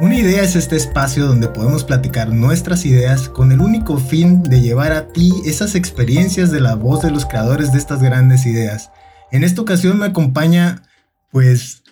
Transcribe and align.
Una 0.00 0.16
idea 0.16 0.44
es 0.44 0.54
este 0.54 0.76
espacio 0.76 1.26
donde 1.26 1.48
podemos 1.48 1.82
platicar 1.82 2.28
nuestras 2.28 2.86
ideas 2.86 3.28
con 3.28 3.50
el 3.50 3.60
único 3.60 3.98
fin 3.98 4.44
de 4.44 4.60
llevar 4.60 4.92
a 4.92 5.08
ti 5.08 5.32
esas 5.44 5.74
experiencias 5.74 6.52
de 6.52 6.60
la 6.60 6.76
voz 6.76 7.02
de 7.02 7.10
los 7.10 7.26
creadores 7.26 7.72
de 7.72 7.78
estas 7.78 8.00
grandes 8.00 8.46
ideas. 8.46 8.92
En 9.32 9.42
esta 9.42 9.60
ocasión 9.60 9.98
me 9.98 10.06
acompaña, 10.06 10.84
pues, 11.32 11.82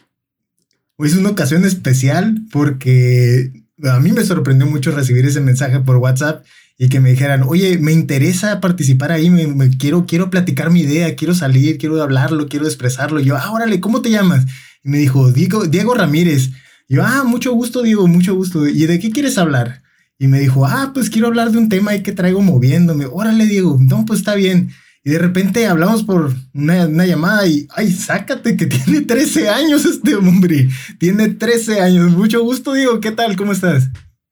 es 1.00 1.16
una 1.16 1.30
ocasión 1.30 1.64
especial 1.64 2.37
porque 2.52 3.50
a 3.82 3.98
mí 3.98 4.12
me 4.12 4.25
sorprendió 4.25 4.68
mucho 4.68 4.93
recibir 4.93 5.27
ese 5.27 5.41
mensaje 5.41 5.80
por 5.80 5.96
WhatsApp 5.96 6.45
y 6.79 6.88
que 6.88 7.00
me 7.00 7.11
dijeran, 7.11 7.43
oye, 7.43 7.77
me 7.79 7.91
interesa 7.91 8.61
participar 8.61 9.11
ahí, 9.11 9.30
me, 9.30 9.77
quiero, 9.79 10.07
quiero 10.07 10.30
platicar 10.30 10.70
mi 10.70 10.82
idea, 10.82 11.16
quiero 11.16 11.34
salir, 11.34 11.77
quiero 11.77 12.00
hablarlo, 12.00 12.46
quiero 12.46 12.66
expresarlo. 12.66 13.18
yo, 13.18 13.36
ah, 13.36 13.50
órale, 13.50 13.80
¿cómo 13.80 14.00
te 14.00 14.11
llamas? 14.11 14.46
Y 14.84 14.91
me 14.91 14.98
dijo, 14.98 15.32
Diego, 15.32 15.65
Diego 15.65 15.93
Ramírez. 15.93 16.51
Y 16.88 16.96
yo, 16.96 17.04
ah, 17.04 17.24
mucho 17.24 17.52
gusto, 17.52 17.82
Diego, 17.82 18.06
mucho 18.06 18.34
gusto. 18.34 18.66
¿Y 18.66 18.86
de 18.86 18.98
qué 18.98 19.10
quieres 19.10 19.38
hablar? 19.38 19.82
Y 20.18 20.28
me 20.28 20.40
dijo, 20.40 20.64
ah, 20.64 20.92
pues 20.95 21.10
quiero 21.10 21.26
hablar 21.26 21.50
de 21.50 21.59
un 21.59 21.68
tema 21.68 21.90
ahí 21.90 22.02
que 22.02 22.12
traigo 22.12 22.40
moviéndome. 22.40 23.06
Órale, 23.06 23.46
Diego, 23.46 23.78
no, 23.80 24.04
pues 24.06 24.20
está 24.20 24.34
bien. 24.34 24.70
Y 25.04 25.10
de 25.10 25.18
repente 25.18 25.66
hablamos 25.66 26.02
por 26.02 26.34
una, 26.52 26.86
una, 26.86 27.06
llamada 27.06 27.46
y, 27.46 27.68
ay, 27.74 27.92
sácate 27.92 28.56
que 28.56 28.66
tiene 28.66 29.02
13 29.02 29.48
años 29.48 29.84
este 29.84 30.16
hombre. 30.16 30.68
Tiene 30.98 31.28
13 31.28 31.80
años. 31.80 32.12
Mucho 32.12 32.42
gusto, 32.42 32.72
Diego. 32.72 33.00
¿Qué 33.00 33.12
tal? 33.12 33.37
¿Cómo 33.37 33.52
estás? 33.52 33.88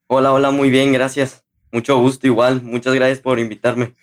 Hola, 0.09 0.33
hola, 0.33 0.51
muy 0.51 0.71
bien, 0.71 0.93
gracias. 0.93 1.45
Mucho 1.71 1.99
gusto 1.99 2.27
igual. 2.27 2.63
Muchas 2.63 2.95
gracias 2.95 3.21
por 3.21 3.39
invitarme. 3.39 3.95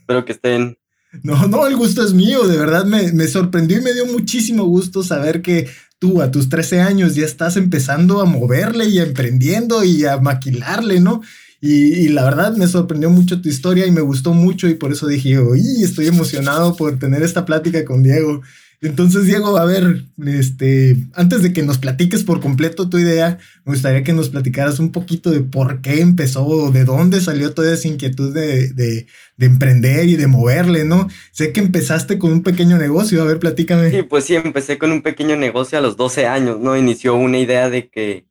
Espero 0.00 0.24
que 0.24 0.32
estén 0.32 0.76
no, 1.22 1.46
no, 1.48 1.66
el 1.66 1.76
gusto 1.76 2.04
es 2.04 2.12
mío, 2.12 2.46
de 2.46 2.56
verdad 2.56 2.84
me, 2.84 3.12
me, 3.12 3.26
sorprendió 3.28 3.78
y 3.78 3.82
me 3.82 3.92
dio 3.92 4.06
muchísimo 4.06 4.64
gusto 4.64 5.02
saber 5.02 5.42
que 5.42 5.68
tú 5.98 6.20
a 6.20 6.30
tus 6.30 6.48
13 6.48 6.80
años 6.80 7.14
ya 7.14 7.24
estás 7.24 7.56
empezando 7.56 8.20
a 8.20 8.24
moverle 8.24 8.86
y 8.86 8.98
emprendiendo 8.98 9.84
y 9.84 10.04
a 10.04 10.16
maquilarle, 10.16 11.00
¿no? 11.00 11.22
Y, 11.64 12.08
la 12.08 12.24
verdad 12.24 12.56
me 12.56 12.66
sorprendió 12.66 13.08
mucho 13.08 13.40
tu 13.40 13.48
historia 13.48 13.86
y 13.86 13.92
me 13.92 14.00
gustó 14.00 14.34
mucho 14.34 14.68
y 14.68 14.74
por 14.74 14.90
eso 14.90 15.06
dije, 15.06 15.38
uy, 15.38 15.84
estoy 15.84 16.08
emocionado 16.08 16.74
por 16.74 16.98
tener 16.98 17.22
esta 17.22 17.44
plática 17.44 17.84
con 17.84 18.02
Diego. 18.02 18.42
Entonces, 18.82 19.26
Diego, 19.26 19.58
a 19.58 19.64
ver, 19.64 20.02
este, 20.26 20.96
antes 21.14 21.44
de 21.44 21.52
que 21.52 21.62
nos 21.62 21.78
platiques 21.78 22.24
por 22.24 22.40
completo 22.40 22.90
tu 22.90 22.98
idea, 22.98 23.38
me 23.64 23.74
gustaría 23.74 24.02
que 24.02 24.12
nos 24.12 24.28
platicaras 24.28 24.80
un 24.80 24.90
poquito 24.90 25.30
de 25.30 25.40
por 25.40 25.80
qué 25.82 26.00
empezó, 26.00 26.72
de 26.72 26.84
dónde 26.84 27.20
salió 27.20 27.54
toda 27.54 27.72
esa 27.72 27.86
inquietud 27.86 28.34
de, 28.34 28.72
de, 28.72 29.06
de, 29.36 29.46
emprender 29.46 30.08
y 30.08 30.16
de 30.16 30.26
moverle, 30.26 30.84
¿no? 30.84 31.06
Sé 31.30 31.52
que 31.52 31.60
empezaste 31.60 32.18
con 32.18 32.32
un 32.32 32.42
pequeño 32.42 32.76
negocio, 32.76 33.22
a 33.22 33.24
ver, 33.24 33.38
platícame. 33.38 33.88
Sí, 33.88 34.02
pues 34.02 34.24
sí, 34.24 34.34
empecé 34.34 34.78
con 34.78 34.90
un 34.90 35.02
pequeño 35.02 35.36
negocio 35.36 35.78
a 35.78 35.80
los 35.80 35.96
12 35.96 36.26
años, 36.26 36.58
¿no? 36.58 36.76
Inició 36.76 37.14
una 37.14 37.38
idea 37.38 37.70
de 37.70 37.88
que 37.88 38.26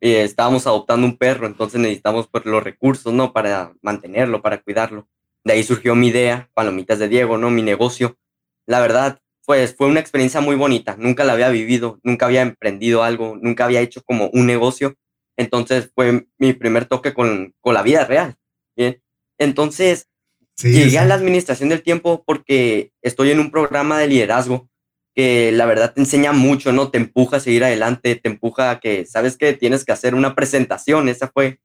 eh, 0.00 0.24
estábamos 0.24 0.66
adoptando 0.66 1.06
un 1.06 1.16
perro, 1.16 1.46
entonces 1.46 1.80
necesitamos 1.80 2.26
pues, 2.26 2.44
los 2.44 2.60
recursos, 2.60 3.12
¿no? 3.12 3.32
Para 3.32 3.72
mantenerlo, 3.82 4.42
para 4.42 4.60
cuidarlo. 4.60 5.08
De 5.44 5.52
ahí 5.52 5.62
surgió 5.62 5.94
mi 5.94 6.08
idea, 6.08 6.50
Palomitas 6.54 6.98
de 6.98 7.08
Diego, 7.08 7.38
¿no? 7.38 7.50
Mi 7.50 7.62
negocio. 7.62 8.18
La 8.66 8.80
verdad, 8.80 9.21
pues 9.44 9.74
fue 9.76 9.88
una 9.88 10.00
experiencia 10.00 10.40
muy 10.40 10.56
bonita. 10.56 10.96
Nunca 10.98 11.24
la 11.24 11.32
había 11.32 11.48
vivido, 11.50 11.98
nunca 12.02 12.26
había 12.26 12.42
emprendido 12.42 13.02
algo, 13.02 13.36
nunca 13.40 13.64
había 13.64 13.80
hecho 13.80 14.02
como 14.02 14.28
un 14.32 14.46
negocio. 14.46 14.94
Entonces 15.36 15.90
fue 15.94 16.26
mi 16.38 16.52
primer 16.52 16.84
toque 16.84 17.12
con, 17.12 17.54
con 17.60 17.74
la 17.74 17.82
vida 17.82 18.04
real. 18.04 18.36
Bien. 18.76 19.02
Entonces 19.38 20.06
llegué 20.62 20.98
a 20.98 21.04
la 21.04 21.14
administración 21.14 21.68
del 21.70 21.82
tiempo 21.82 22.22
porque 22.24 22.92
estoy 23.02 23.30
en 23.30 23.40
un 23.40 23.50
programa 23.50 23.98
de 23.98 24.08
liderazgo 24.08 24.68
que 25.14 25.52
la 25.52 25.66
verdad 25.66 25.92
te 25.92 26.00
enseña 26.00 26.32
mucho, 26.32 26.72
¿no? 26.72 26.90
Te 26.90 26.98
empuja 26.98 27.36
a 27.36 27.40
seguir 27.40 27.64
adelante, 27.64 28.14
te 28.16 28.28
empuja 28.28 28.70
a 28.70 28.80
que, 28.80 29.04
sabes 29.04 29.36
que 29.36 29.52
tienes 29.52 29.84
que 29.84 29.92
hacer 29.92 30.14
una 30.14 30.34
presentación. 30.34 31.08
Esa 31.08 31.28
fue 31.28 31.58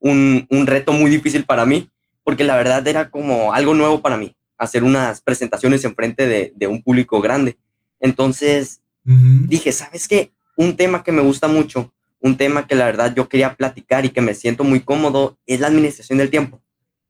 un, 0.00 0.46
un 0.50 0.66
reto 0.66 0.92
muy 0.92 1.10
difícil 1.10 1.44
para 1.44 1.66
mí 1.66 1.90
porque 2.24 2.44
la 2.44 2.56
verdad 2.56 2.86
era 2.88 3.10
como 3.10 3.52
algo 3.52 3.74
nuevo 3.74 4.00
para 4.00 4.16
mí 4.16 4.34
hacer 4.60 4.84
unas 4.84 5.22
presentaciones 5.22 5.84
en 5.84 5.94
frente 5.94 6.26
de, 6.26 6.52
de 6.54 6.66
un 6.66 6.82
público 6.82 7.20
grande. 7.20 7.56
Entonces 7.98 8.82
dije, 9.04 9.72
¿sabes 9.72 10.06
qué? 10.06 10.32
Un 10.56 10.76
tema 10.76 11.02
que 11.02 11.10
me 11.10 11.22
gusta 11.22 11.48
mucho, 11.48 11.92
un 12.20 12.36
tema 12.36 12.66
que 12.66 12.74
la 12.74 12.84
verdad 12.84 13.14
yo 13.14 13.28
quería 13.28 13.54
platicar 13.54 14.04
y 14.04 14.10
que 14.10 14.20
me 14.20 14.34
siento 14.34 14.62
muy 14.62 14.80
cómodo 14.80 15.38
es 15.46 15.60
la 15.60 15.68
administración 15.68 16.18
del 16.18 16.30
tiempo. 16.30 16.60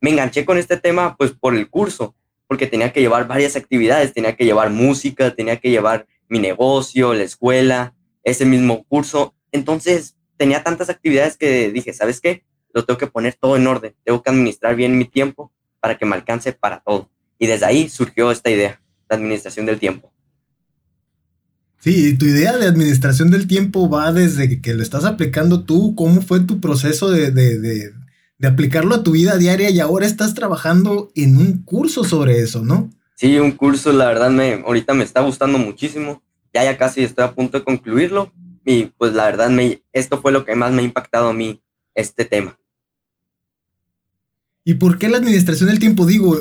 Me 0.01 0.11
enganché 0.11 0.45
con 0.45 0.57
este 0.57 0.77
tema 0.77 1.17
pues 1.17 1.33
por 1.33 1.55
el 1.55 1.69
curso, 1.69 2.15
porque 2.47 2.69
tenía 2.69 2.93
que 2.93 3.01
llevar 3.01 3.27
varias 3.27 3.57
actividades, 3.57 4.15
tenía 4.15 4.37
que 4.37 4.45
llevar 4.45 4.71
música, 4.71 5.35
tenía 5.35 5.57
que 5.57 5.71
llevar 5.71 6.07
mi 6.29 6.39
negocio, 6.39 7.13
la 7.13 7.25
escuela, 7.25 7.95
ese 8.23 8.45
mismo 8.47 8.85
curso. 8.85 9.35
Entonces 9.51 10.17
tenía 10.37 10.63
tantas 10.63 10.89
actividades 10.89 11.37
que 11.37 11.71
dije, 11.73 11.93
¿sabes 11.93 12.21
qué? 12.21 12.45
Lo 12.73 12.85
tengo 12.85 12.99
que 12.99 13.09
poner 13.09 13.35
todo 13.35 13.57
en 13.57 13.67
orden, 13.67 13.95
tengo 14.05 14.23
que 14.23 14.31
administrar 14.31 14.77
bien 14.77 14.97
mi 14.97 15.05
tiempo 15.05 15.53
para 15.81 15.99
que 15.99 16.07
me 16.07 16.15
alcance 16.15 16.53
para 16.53 16.81
todo. 16.81 17.11
Y 17.41 17.47
desde 17.47 17.67
ahí 17.67 17.89
surgió 17.89 18.31
esta 18.31 18.51
idea, 18.51 18.81
la 19.09 19.17
administración 19.17 19.65
del 19.67 19.81
tiempo. 19.81 20.13
Sí, 21.79 22.17
tu 22.19 22.27
idea 22.27 22.59
de 22.59 22.67
administración 22.67 23.31
del 23.31 23.47
tiempo 23.47 23.89
va 23.89 24.13
desde 24.13 24.61
que 24.61 24.75
lo 24.75 24.83
estás 24.83 25.07
aplicando 25.07 25.65
tú, 25.65 25.95
cómo 25.95 26.21
fue 26.21 26.41
tu 26.41 26.61
proceso 26.61 27.09
de, 27.09 27.31
de, 27.31 27.93
aplicarlo 28.47 28.95
a 28.95 29.03
tu 29.03 29.13
vida 29.13 29.39
diaria 29.39 29.71
y 29.71 29.81
ahora 29.81 30.05
estás 30.05 30.35
trabajando 30.35 31.11
en 31.15 31.39
un 31.39 31.63
curso 31.63 32.05
sobre 32.05 32.41
eso, 32.41 32.63
¿no? 32.63 32.91
Sí, 33.15 33.39
un 33.39 33.53
curso, 33.53 33.91
la 33.93 34.07
verdad, 34.09 34.31
me, 34.31 34.63
ahorita 34.67 34.93
me 34.93 35.05
está 35.05 35.23
gustando 35.23 35.57
muchísimo. 35.57 36.23
Ya 36.53 36.65
ya 36.65 36.77
casi 36.77 37.03
estoy 37.03 37.25
a 37.25 37.33
punto 37.33 37.59
de 37.59 37.65
concluirlo 37.65 38.33
y 38.67 38.87
pues 38.99 39.15
la 39.15 39.25
verdad, 39.25 39.49
me, 39.49 39.83
esto 39.95 40.21
fue 40.21 40.33
lo 40.33 40.45
que 40.45 40.55
más 40.55 40.73
me 40.73 40.83
ha 40.83 40.85
impactado 40.85 41.31
a 41.31 41.33
mí, 41.33 41.63
este 41.95 42.27
tema. 42.27 42.59
¿Y 44.63 44.75
por 44.75 44.99
qué 44.99 45.09
la 45.09 45.17
administración 45.17 45.71
del 45.71 45.79
tiempo? 45.79 46.05
Digo, 46.05 46.37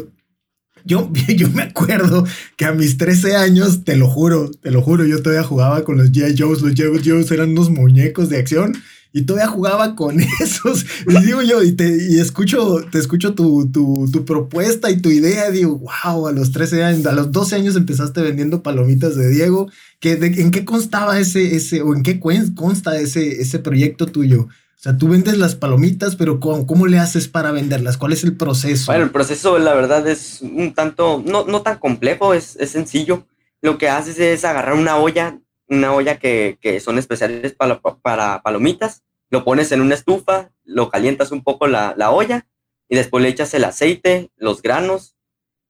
yo, 0.85 1.11
yo 1.35 1.49
me 1.49 1.63
acuerdo 1.63 2.25
que 2.57 2.65
a 2.65 2.73
mis 2.73 2.97
13 2.97 3.35
años, 3.35 3.83
te 3.83 3.95
lo 3.95 4.07
juro, 4.07 4.51
te 4.51 4.71
lo 4.71 4.81
juro, 4.81 5.05
yo 5.05 5.21
todavía 5.21 5.47
jugaba 5.47 5.83
con 5.83 5.97
los 5.97 6.11
G.I. 6.11 6.35
Joes. 6.37 6.61
Los 6.61 6.73
G.I. 6.73 7.09
Joes 7.09 7.31
eran 7.31 7.51
unos 7.51 7.69
muñecos 7.69 8.29
de 8.29 8.37
acción 8.37 8.73
y 9.11 9.23
todavía 9.23 9.47
jugaba 9.47 9.95
con 9.95 10.19
esos. 10.39 10.85
Y 11.07 11.25
digo 11.25 11.41
yo, 11.41 11.63
y, 11.63 11.73
te, 11.73 11.97
y 12.09 12.19
escucho, 12.19 12.77
te 12.91 12.99
escucho 12.99 13.33
tu, 13.33 13.69
tu, 13.71 14.09
tu, 14.11 14.25
propuesta 14.25 14.91
y 14.91 15.01
tu 15.01 15.09
idea. 15.09 15.49
Digo, 15.51 15.79
wow, 15.79 16.27
a 16.27 16.31
los 16.31 16.51
13 16.51 16.83
años, 16.83 17.05
a 17.05 17.13
los 17.13 17.31
12 17.31 17.55
años 17.55 17.75
empezaste 17.75 18.21
vendiendo 18.21 18.61
palomitas 18.61 19.15
de 19.15 19.29
Diego. 19.29 19.69
¿Qué, 19.99 20.13
¿En 20.13 20.51
qué 20.51 20.65
constaba 20.65 21.19
ese, 21.19 21.55
ese, 21.55 21.81
o 21.81 21.95
en 21.95 22.03
qué 22.03 22.19
consta 22.19 22.99
ese, 22.99 23.41
ese 23.41 23.59
proyecto 23.59 24.05
tuyo? 24.05 24.47
O 24.79 24.81
sea, 24.81 24.97
tú 24.97 25.09
vendes 25.09 25.37
las 25.37 25.55
palomitas, 25.55 26.15
pero 26.15 26.39
¿cómo, 26.39 26.65
¿cómo, 26.65 26.87
le 26.87 26.99
haces 26.99 27.27
para 27.27 27.51
venderlas? 27.51 27.97
¿Cuál 27.97 28.13
es 28.13 28.23
el 28.23 28.37
proceso? 28.37 28.85
Bueno, 28.85 29.03
el 29.03 29.11
proceso, 29.11 29.59
la 29.59 29.73
verdad, 29.73 30.07
es 30.07 30.41
un 30.41 30.73
tanto, 30.73 31.21
no, 31.25 31.43
no 31.43 31.63
tan 31.63 31.79
complejo, 31.79 32.33
es, 32.33 32.55
es 32.55 32.69
sencillo. 32.69 33.27
Lo 33.61 33.77
que 33.77 33.89
haces 33.89 34.17
es 34.19 34.45
agarrar 34.45 34.75
una 34.75 34.95
olla, 34.95 35.37
una 35.67 35.91
olla 35.91 36.17
que, 36.17 36.57
que 36.61 36.79
son 36.79 36.97
especiales 36.97 37.51
para, 37.51 37.81
para, 37.81 38.41
palomitas, 38.41 39.03
lo 39.29 39.43
pones 39.43 39.73
en 39.73 39.81
una 39.81 39.95
estufa, 39.95 40.53
lo 40.63 40.89
calientas 40.89 41.33
un 41.33 41.43
poco 41.43 41.67
la, 41.67 41.93
la, 41.97 42.11
olla 42.11 42.47
y 42.87 42.95
después 42.95 43.21
le 43.21 43.27
echas 43.27 43.53
el 43.53 43.65
aceite, 43.65 44.31
los 44.37 44.61
granos, 44.61 45.17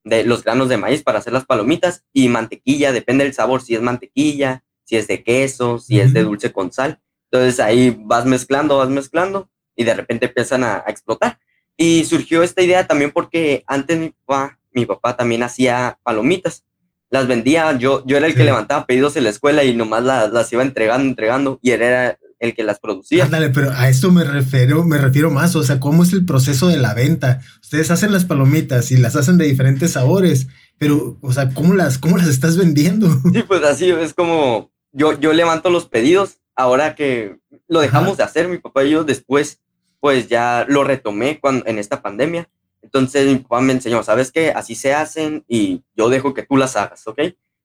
de, 0.04 0.24
los 0.24 0.44
granos 0.44 0.70
de 0.70 0.78
maíz 0.78 1.02
para 1.02 1.18
hacer 1.18 1.34
las 1.34 1.48
palomitas 1.48 2.06
y 2.14 2.30
mantequilla, 2.30 2.92
depende 2.92 3.24
del 3.24 3.34
sabor, 3.34 3.64
si 3.64 3.74
es 3.74 3.82
mantequilla, 3.82 4.64
si 4.84 4.98
es 4.98 5.08
de 5.08 5.24
queso, 5.24 5.80
si 5.80 6.00
es 6.00 6.14
de 6.14 6.22
dulce 6.22 6.52
con 6.52 6.72
sal 6.72 7.02
entonces 7.32 7.60
ahí 7.60 7.96
vas 8.06 8.26
mezclando, 8.26 8.78
vas 8.78 8.90
mezclando 8.90 9.50
y 9.76 9.84
de 9.84 9.94
repente 9.94 10.26
empiezan 10.26 10.64
a, 10.64 10.84
explotar. 10.88 11.40
Y 11.78 12.04
surgió 12.06 12.44
esta 12.44 12.62
idea 12.62 12.88
también 12.88 13.12
porque 13.12 13.64
antes 13.68 13.98
mi 13.98 14.10
papá, 14.10 14.60
mi 14.72 14.86
papá 14.86 15.16
también 15.16 15.44
hacía 15.44 15.98
palomitas. 16.04 16.64
Las 17.10 17.28
vendía, 17.28 17.72
yo, 17.78 18.04
yo 18.06 18.18
era 18.18 18.28
el 18.28 18.36
que 18.36 18.44
levantaba 18.44 18.86
pedidos 18.86 19.16
en 19.16 19.24
la 19.24 19.30
escuela 19.30 19.64
y 19.64 19.76
nomás 19.76 20.04
las, 20.04 20.32
las 20.32 20.52
iba 20.54 20.62
entregando, 20.62 21.08
entregando 21.08 21.60
y 21.62 21.72
él 21.72 21.82
era 21.82 22.20
el 22.40 22.54
que 22.54 22.64
las 22.64 22.80
producía. 22.80 23.26
Ándale, 23.26 23.50
pero 23.50 23.72
a 23.72 23.90
esto 23.90 24.12
me 24.12 24.24
refiero, 24.24 24.84
me 24.84 24.98
refiero 24.98 25.32
más, 25.32 25.56
o 25.56 25.64
sea, 25.64 25.80
¿cómo 25.80 26.04
es 26.04 26.14
el 26.14 26.26
proceso 26.26 26.68
de 26.68 26.78
la 26.78 26.94
venta? 26.94 27.42
Ustedes 27.62 27.92
hacen 27.92 28.12
las 28.12 28.26
palomitas 28.26 28.92
y 28.92 28.98
las 28.98 29.16
hacen 29.16 29.38
de 29.38 29.46
diferentes 29.46 29.94
sabores, 29.94 30.48
pero, 30.78 31.18
o 31.22 31.34
sea, 31.34 31.50
¿cómo 31.50 31.74
las, 31.74 31.98
cómo 31.98 32.18
las 32.18 32.28
estás 32.28 32.58
vendiendo? 32.58 33.10
Sí, 33.34 33.44
pues 33.44 33.64
así 33.64 33.90
es 33.90 34.14
como 34.14 34.72
yo, 34.92 35.20
yo 35.20 35.34
levanto 35.34 35.70
los 35.70 35.88
pedidos 35.88 36.39
ahora 36.60 36.94
que 36.94 37.38
lo 37.70 37.80
dejamos 37.80 38.18
de 38.18 38.24
hacer, 38.24 38.50
mi 38.50 38.58
papá 38.58 38.84
y 38.84 38.92
yo 38.92 39.06
después, 39.06 39.62
pues 40.02 40.28
ya 40.28 40.66
lo 40.68 40.84
retomé 40.84 41.40
cuando, 41.40 41.66
en 41.66 41.80
esta 41.80 42.02
pandemia. 42.02 42.50
Entonces 42.82 43.28
mi 43.28 43.38
papá 43.38 43.62
me 43.62 43.72
enseñó, 43.72 44.04
¿sabes 44.04 44.30
qué? 44.30 44.52
Así 44.52 44.76
se 44.76 44.94
hacen 44.94 45.46
y 45.48 45.84
yo 45.96 46.10
dejo 46.10 46.34
que 46.34 46.44
tú 46.44 46.58
las 46.58 46.76
hagas, 46.76 47.08
¿ok? 47.08 47.22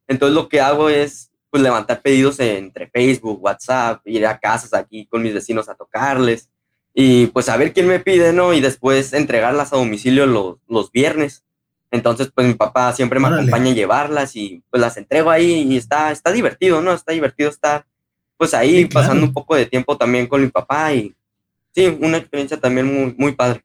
Entonces 0.07 0.35
lo 0.35 0.49
que 0.49 0.61
hago 0.61 0.91
es 0.91 1.33
pues 1.51 1.61
levantar 1.61 2.03
pedidos 2.03 2.39
entre 2.39 2.89
Facebook, 2.89 3.43
WhatsApp, 3.43 4.01
ir 4.07 4.27
a 4.27 4.39
casas 4.39 4.73
aquí 4.75 5.07
con 5.07 5.23
mis 5.23 5.35
vecinos 5.35 5.69
a 5.69 5.75
tocarles 5.75 6.49
y 6.93 7.27
pues 7.27 7.49
a 7.49 7.57
ver 7.57 7.73
quién 7.73 7.89
me 7.89 7.99
pide, 7.99 8.33
¿no? 8.33 8.55
Y 8.55 8.61
después 8.61 9.13
entregarlas 9.13 9.73
a 9.73 9.77
domicilio 9.77 10.27
los, 10.27 10.59
los 10.69 10.93
viernes. 10.93 11.45
Entonces 11.91 12.31
pues 12.33 12.47
mi 12.47 12.55
papá 12.55 12.93
siempre 12.93 13.19
me 13.19 13.27
acompaña 13.27 13.73
a 13.73 13.75
llevarlas 13.75 14.37
y 14.37 14.63
pues 14.71 14.81
las 14.81 14.97
entrego 14.97 15.31
ahí 15.31 15.67
y 15.69 15.77
está, 15.77 16.13
está 16.13 16.31
divertido, 16.31 16.81
¿no? 16.81 16.93
Está 16.93 17.11
divertido 17.11 17.51
estar 17.51 17.87
pues 18.45 18.53
ahí 18.53 18.85
pasando 18.85 19.25
un 19.25 19.33
poco 19.33 19.57
de 19.57 19.65
tiempo 19.65 19.97
también 19.97 20.27
con 20.27 20.43
mi 20.43 20.49
papá 20.49 20.93
y 20.93 21.15
sí, 21.75 21.87
una 21.99 22.19
experiencia 22.19 22.61
también 22.61 22.85
muy, 22.85 23.15
muy 23.17 23.33
padre. 23.33 23.65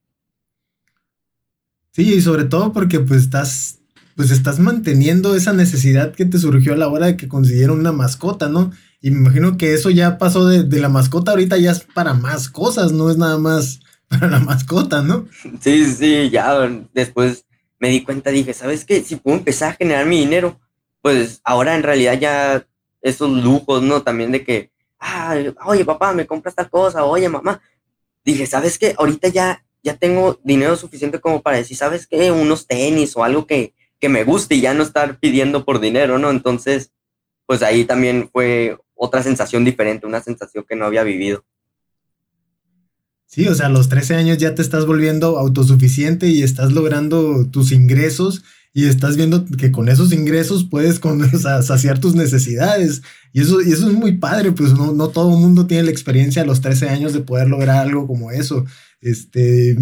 Sí, 1.92 2.14
y 2.14 2.22
sobre 2.22 2.46
todo 2.46 2.72
porque 2.72 3.02
pues 3.02 3.24
estás, 3.24 3.80
pues 4.16 4.32
estás 4.32 4.58
manteniendo 4.58 5.36
esa 5.36 5.52
necesidad 5.52 6.16
que 6.16 6.24
te 6.24 6.40
surgió 6.40 6.72
a 6.72 6.78
la 6.78 6.88
hora 6.88 7.08
de 7.08 7.18
que 7.18 7.28
consiguieron 7.28 7.78
una 7.78 7.92
mascota, 7.92 8.48
¿no? 8.48 8.72
Y 9.02 9.12
me 9.12 9.18
imagino 9.18 9.58
que 9.58 9.74
eso 9.74 9.90
ya 9.90 10.18
pasó 10.18 10.48
de, 10.48 10.64
de 10.64 10.80
la 10.80 10.88
mascota 10.88 11.32
ahorita 11.32 11.58
ya 11.58 11.72
es 11.72 11.82
para 11.82 12.14
más 12.14 12.48
cosas, 12.48 12.94
no 12.94 13.10
es 13.10 13.18
nada 13.18 13.38
más 13.38 13.82
para 14.08 14.30
la 14.30 14.40
mascota, 14.40 15.02
¿no? 15.02 15.28
Sí, 15.60 15.92
sí, 15.92 16.30
ya 16.30 16.58
después 16.94 17.44
me 17.80 17.90
di 17.90 18.02
cuenta, 18.02 18.30
dije, 18.30 18.54
¿sabes 18.54 18.86
qué? 18.86 19.04
Si 19.04 19.18
puedo 19.18 19.36
empezar 19.36 19.72
a 19.74 19.76
generar 19.76 20.06
mi 20.06 20.20
dinero, 20.20 20.58
pues 21.02 21.42
ahora 21.44 21.76
en 21.76 21.84
realidad 21.84 22.18
ya 22.18 22.66
esos 23.02 23.30
lujos, 23.30 23.82
¿no? 23.82 24.02
También 24.02 24.32
de 24.32 24.44
que, 24.44 24.72
ah, 25.00 25.36
oye 25.66 25.86
papá, 25.86 26.14
me 26.14 26.28
compras 26.28 26.56
tal 26.56 26.70
cosa, 26.70 27.04
oye 27.06 27.30
mamá. 27.30 27.62
Dije, 28.24 28.46
¿sabes 28.46 28.78
qué? 28.78 28.96
Ahorita 28.98 29.30
ya, 29.30 29.66
ya 29.84 29.96
tengo 29.96 30.40
dinero 30.44 30.76
suficiente 30.76 31.20
como 31.20 31.42
para 31.42 31.58
decir, 31.58 31.78
¿sabes 31.78 32.08
qué? 32.08 32.32
Unos 32.32 32.68
tenis 32.68 33.16
o 33.16 33.24
algo 33.24 33.48
que, 33.48 33.74
que 34.00 34.10
me 34.10 34.24
guste 34.24 34.56
y 34.56 34.62
ya 34.62 34.74
no 34.74 34.84
estar 34.84 35.20
pidiendo 35.20 35.66
por 35.66 35.80
dinero, 35.80 36.20
¿no? 36.20 36.30
Entonces, 36.30 36.92
pues 37.46 37.64
ahí 37.64 37.86
también 37.86 38.30
fue 38.32 38.78
otra 38.94 39.24
sensación 39.24 39.64
diferente, 39.64 40.06
una 40.06 40.22
sensación 40.22 40.66
que 40.68 40.76
no 40.76 40.86
había 40.86 41.04
vivido. 41.04 41.44
Sí, 43.26 43.48
o 43.48 43.54
sea, 43.54 43.68
a 43.68 43.70
los 43.70 43.90
13 43.90 44.16
años 44.16 44.38
ya 44.40 44.56
te 44.56 44.62
estás 44.62 44.86
volviendo 44.86 45.38
autosuficiente 45.38 46.28
y 46.28 46.42
estás 46.42 46.72
logrando 46.72 47.48
tus 47.50 47.72
ingresos 47.72 48.44
y 48.74 48.86
estás 48.86 49.18
viendo 49.18 49.46
que 49.46 49.72
con 49.72 49.90
esos 49.90 50.14
ingresos 50.14 50.64
puedes 50.64 51.00
con, 51.00 51.30
saciar 51.40 52.00
tus 52.00 52.16
necesidades. 52.16 53.02
Y 53.34 53.42
eso, 53.42 53.62
y 53.62 53.72
eso 53.72 53.88
es 53.88 53.94
muy 53.94 54.18
padre, 54.18 54.52
pues 54.52 54.74
no, 54.74 54.94
no 54.94 55.10
todo 55.10 55.34
el 55.34 55.40
mundo 55.40 55.68
tiene 55.68 55.84
la 55.84 55.92
experiencia 55.92 56.42
a 56.42 56.46
los 56.46 56.62
13 56.62 56.90
años 56.90 57.14
de 57.14 57.22
poder 57.22 57.48
lograr 57.48 57.78
algo 57.78 58.08
como 58.08 58.32
eso. 58.32 58.66
Este, 59.02 59.76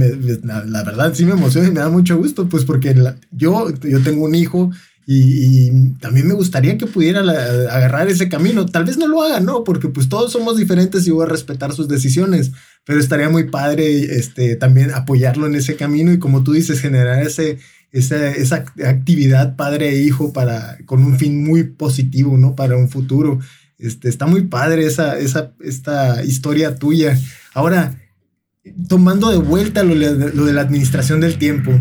la, 0.44 0.84
verdad 0.84 1.14
sí 1.14 1.26
me 1.26 1.32
emociona 1.32 1.68
y 1.68 1.72
me 1.72 1.80
da 1.80 1.90
mucho 1.90 2.18
gusto, 2.18 2.48
pues 2.48 2.66
porque 2.66 2.96
yo, 3.32 3.74
yo 3.82 4.02
tengo 4.02 4.26
un 4.26 4.36
hijo 4.36 4.70
y, 5.10 5.94
también 6.00 6.28
me 6.28 6.34
gustaría 6.34 6.78
que 6.78 6.86
pudiera 6.86 7.22
agarrar 7.22 8.10
ese 8.10 8.28
camino. 8.28 8.66
Tal 8.66 8.84
vez 8.84 8.98
no 8.98 9.08
lo 9.08 9.22
haga, 9.22 9.40
¿no? 9.40 9.64
Porque 9.64 9.88
pues 9.88 10.10
todos 10.10 10.34
somos 10.34 10.58
diferentes 10.58 11.08
y 11.08 11.12
voy 11.12 11.26
a 11.26 11.30
respetar 11.30 11.72
sus 11.72 11.88
decisiones, 11.88 12.52
pero 12.86 13.00
estaría 13.00 13.30
muy 13.30 13.46
padre 13.46 14.18
este, 14.18 14.58
también 14.58 14.92
apoyarlo 14.92 15.48
en 15.48 15.56
ese 15.56 15.78
camino 15.78 16.12
y 16.12 16.20
como 16.20 16.44
tú 16.44 16.52
dices, 16.52 16.82
generar 16.82 17.24
ese, 17.24 17.58
esa, 17.92 18.30
esa 18.30 18.66
actividad 18.86 19.56
padre 19.56 19.90
e 19.90 20.02
hijo 20.02 20.34
para, 20.34 20.78
con 20.86 21.04
un 21.04 21.18
fin 21.18 21.44
muy 21.44 21.64
positivo, 21.64 22.38
¿no? 22.38 22.56
Para 22.56 22.78
un 22.78 22.90
futuro. 22.90 23.40
Este, 23.78 24.10
está 24.10 24.26
muy 24.26 24.44
padre 24.44 24.86
esa, 24.86 25.18
esa, 25.18 25.54
esta 25.62 26.24
historia 26.24 26.76
tuya. 26.76 27.18
Ahora, 27.54 28.00
tomando 28.88 29.30
de 29.30 29.38
vuelta 29.38 29.84
lo, 29.84 29.96
lo 29.96 30.46
de 30.46 30.54
la 30.54 30.62
administración 30.62 31.22
del 31.22 31.38
tiempo, 31.38 31.72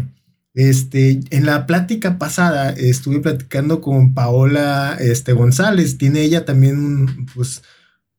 este, 0.57 1.21
en 1.31 1.45
la 1.45 1.67
plática 1.67 2.17
pasada 2.17 2.71
estuve 2.71 3.21
platicando 3.21 3.83
con 3.83 4.15
Paola 4.15 4.97
este, 4.99 5.35
González. 5.35 5.99
Tiene 5.99 6.23
ella 6.23 6.47
también, 6.47 7.27
pues, 7.35 7.63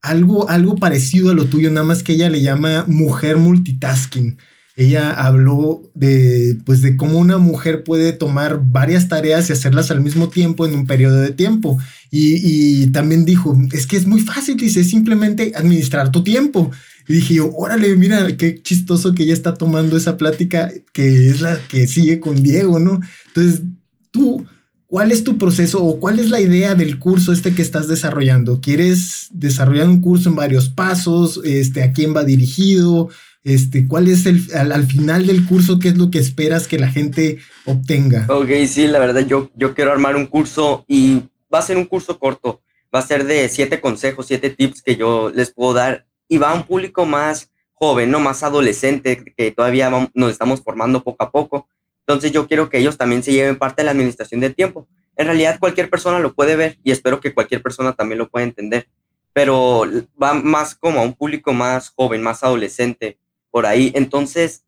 algo, 0.04 0.48
algo 0.48 0.76
parecido 0.76 1.32
a 1.32 1.34
lo 1.34 1.46
tuyo, 1.46 1.72
nada 1.72 1.86
más 1.86 2.04
que 2.04 2.14
ella 2.14 2.30
le 2.30 2.42
llama 2.42 2.86
mujer 2.88 3.38
multitasking. 3.38 4.38
Ella 4.78 5.12
habló 5.12 5.90
de, 5.96 6.60
pues, 6.64 6.84
de 6.84 6.96
cómo 6.98 7.18
una 7.18 7.40
mujer 7.40 7.84
puede 7.84 8.14
tomar 8.14 8.62
varias 8.64 9.08
tareas 9.08 9.50
y 9.50 9.54
hacerlas 9.54 9.90
al 9.90 10.02
mismo 10.02 10.30
tiempo 10.30 10.68
en 10.68 10.76
un 10.76 10.86
periodo 10.86 11.20
de 11.20 11.32
tiempo. 11.32 11.80
Y, 12.12 12.84
y 12.84 12.88
también 12.92 13.26
dijo, 13.26 13.58
es 13.74 13.88
que 13.88 13.98
es 13.98 14.06
muy 14.06 14.22
fácil, 14.22 14.56
dice, 14.56 14.84
simplemente 14.84 15.52
administrar 15.56 16.12
tu 16.12 16.24
tiempo. 16.24 16.72
Y 17.08 17.14
dije 17.14 17.34
yo, 17.34 17.52
órale, 17.56 17.96
mira 17.96 18.38
qué 18.38 18.62
chistoso 18.62 19.16
que 19.16 19.24
ella 19.24 19.34
está 19.34 19.56
tomando 19.56 19.98
esa 19.98 20.16
plática 20.16 20.72
que 20.94 21.30
es 21.30 21.42
la 21.42 21.58
que 21.70 21.88
sigue 21.88 22.20
con 22.20 22.44
Diego, 22.44 22.78
¿no? 22.78 23.00
Entonces, 23.30 23.64
tú, 24.12 24.46
¿cuál 24.86 25.12
es 25.12 25.24
tu 25.24 25.40
proceso 25.40 25.84
o 25.84 26.00
cuál 26.00 26.20
es 26.20 26.30
la 26.30 26.40
idea 26.40 26.76
del 26.76 27.00
curso 27.00 27.34
este 27.34 27.56
que 27.56 27.64
estás 27.64 27.88
desarrollando? 27.88 28.62
¿Quieres 28.62 29.30
desarrollar 29.32 29.88
un 29.88 30.02
curso 30.02 30.30
en 30.30 30.36
varios 30.36 30.70
pasos? 30.70 31.40
Este, 31.44 31.82
¿A 31.82 31.94
quién 31.94 32.16
va 32.16 32.24
dirigido? 32.24 33.10
Este, 33.44 33.88
¿Cuál 33.88 34.08
es 34.08 34.26
el, 34.26 34.46
al, 34.54 34.86
final 34.86 35.26
del 35.26 35.46
curso, 35.46 35.80
qué 35.80 35.90
es 35.90 35.98
lo 35.98 36.12
que 36.12 36.20
esperas 36.20 36.68
que 36.68 36.80
la 36.80 36.90
gente 36.90 37.38
obtenga? 37.66 38.26
Ok, 38.30 38.50
sí, 38.68 38.88
la 38.88 39.00
verdad, 39.00 39.26
yo, 39.26 39.50
yo 39.56 39.74
quiero 39.74 39.92
armar 39.92 40.16
un 40.16 40.26
curso 40.26 40.84
y 40.88 41.24
va 41.54 41.60
a 41.60 41.62
ser 41.62 41.78
un 41.78 41.86
curso 41.86 42.20
corto. 42.20 42.62
Va 42.94 43.00
a 43.00 43.08
ser 43.08 43.26
de 43.26 43.48
siete 43.50 43.80
consejos, 43.80 44.28
siete 44.28 44.50
tips 44.50 44.82
que 44.82 44.96
yo 44.96 45.32
les 45.34 45.52
puedo 45.52 45.74
dar 45.74 46.06
y 46.28 46.38
va 46.38 46.52
a 46.52 46.56
un 46.56 46.64
público 46.64 47.06
más 47.06 47.52
joven, 47.74 48.12
no 48.12 48.20
más 48.20 48.44
adolescente, 48.44 49.34
que 49.36 49.52
todavía 49.52 49.90
nos 50.14 50.32
estamos 50.32 50.62
formando 50.62 51.04
poco 51.04 51.24
a 51.24 51.32
poco. 51.32 51.68
Entonces 52.08 52.32
yo 52.32 52.48
quiero 52.48 52.70
que 52.70 52.80
ellos 52.80 52.98
también 52.98 53.24
se 53.24 53.34
lleven 53.34 53.58
parte 53.58 53.82
de 53.82 53.86
la 53.86 53.92
administración 53.92 54.42
del 54.42 54.56
tiempo. 54.56 54.88
En 55.16 55.26
realidad 55.26 55.60
cualquier 55.60 55.90
persona 55.90 56.20
lo 56.20 56.34
puede 56.34 56.56
ver 56.56 56.78
y 56.84 56.92
espero 56.92 57.20
que 57.20 57.34
cualquier 57.34 57.62
persona 57.62 57.94
también 57.94 58.20
lo 58.20 58.30
pueda 58.30 58.46
entender, 58.46 58.88
pero 59.34 59.84
va 60.22 60.34
más 60.34 60.76
como 60.76 61.00
a 61.00 61.04
un 61.04 61.14
público 61.14 61.54
más 61.54 61.90
joven, 61.90 62.22
más 62.24 62.44
adolescente 62.44 63.18
por 63.58 63.66
ahí. 63.66 63.92
Entonces, 63.96 64.66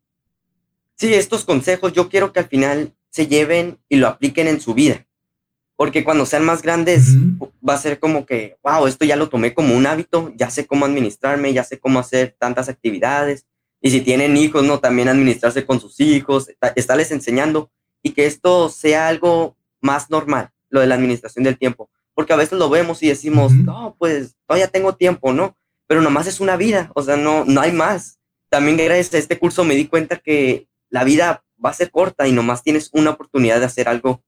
sí, 0.96 1.14
estos 1.14 1.44
consejos 1.44 1.92
yo 1.92 2.08
quiero 2.08 2.32
que 2.32 2.40
al 2.40 2.48
final 2.48 2.92
se 3.08 3.28
lleven 3.28 3.78
y 3.88 3.96
lo 3.96 4.08
apliquen 4.08 4.48
en 4.48 4.60
su 4.60 4.74
vida 4.74 5.06
porque 5.80 6.04
cuando 6.04 6.26
sean 6.26 6.44
más 6.44 6.60
grandes 6.60 7.16
va 7.66 7.72
a 7.72 7.78
ser 7.78 7.98
como 7.98 8.26
que, 8.26 8.58
wow, 8.62 8.86
esto 8.86 9.06
ya 9.06 9.16
lo 9.16 9.30
tomé 9.30 9.54
como 9.54 9.74
un 9.74 9.86
hábito, 9.86 10.30
ya 10.36 10.50
sé 10.50 10.66
cómo 10.66 10.84
administrarme, 10.84 11.54
ya 11.54 11.64
sé 11.64 11.78
cómo 11.78 11.98
hacer 11.98 12.36
tantas 12.38 12.68
actividades. 12.68 13.46
Y 13.80 13.90
si 13.90 14.02
tienen 14.02 14.36
hijos, 14.36 14.62
¿no? 14.62 14.78
También 14.78 15.08
administrarse 15.08 15.64
con 15.64 15.80
sus 15.80 15.98
hijos, 16.00 16.50
estarles 16.76 17.12
enseñando 17.12 17.70
y 18.02 18.10
que 18.10 18.26
esto 18.26 18.68
sea 18.68 19.08
algo 19.08 19.56
más 19.80 20.10
normal, 20.10 20.50
lo 20.68 20.80
de 20.80 20.86
la 20.86 20.96
administración 20.96 21.44
del 21.44 21.56
tiempo. 21.56 21.88
Porque 22.12 22.34
a 22.34 22.36
veces 22.36 22.58
lo 22.58 22.68
vemos 22.68 23.02
y 23.02 23.08
decimos, 23.08 23.50
no, 23.54 23.96
pues 23.98 24.36
todavía 24.46 24.68
tengo 24.68 24.96
tiempo, 24.96 25.32
¿no? 25.32 25.56
Pero 25.86 26.02
nomás 26.02 26.26
es 26.26 26.40
una 26.40 26.58
vida, 26.58 26.92
o 26.94 27.00
sea, 27.00 27.16
no, 27.16 27.46
no 27.46 27.58
hay 27.58 27.72
más. 27.72 28.19
También 28.50 28.76
gracias 28.76 29.14
a 29.14 29.18
este 29.18 29.38
curso 29.38 29.64
me 29.64 29.74
di 29.74 29.86
cuenta 29.86 30.16
que 30.16 30.68
la 30.90 31.04
vida 31.04 31.44
va 31.64 31.70
a 31.70 31.74
ser 31.74 31.90
corta 31.90 32.28
y 32.28 32.32
nomás 32.32 32.62
tienes 32.62 32.90
una 32.92 33.10
oportunidad 33.10 33.60
de 33.60 33.66
hacer 33.66 33.88
algo 33.88 34.22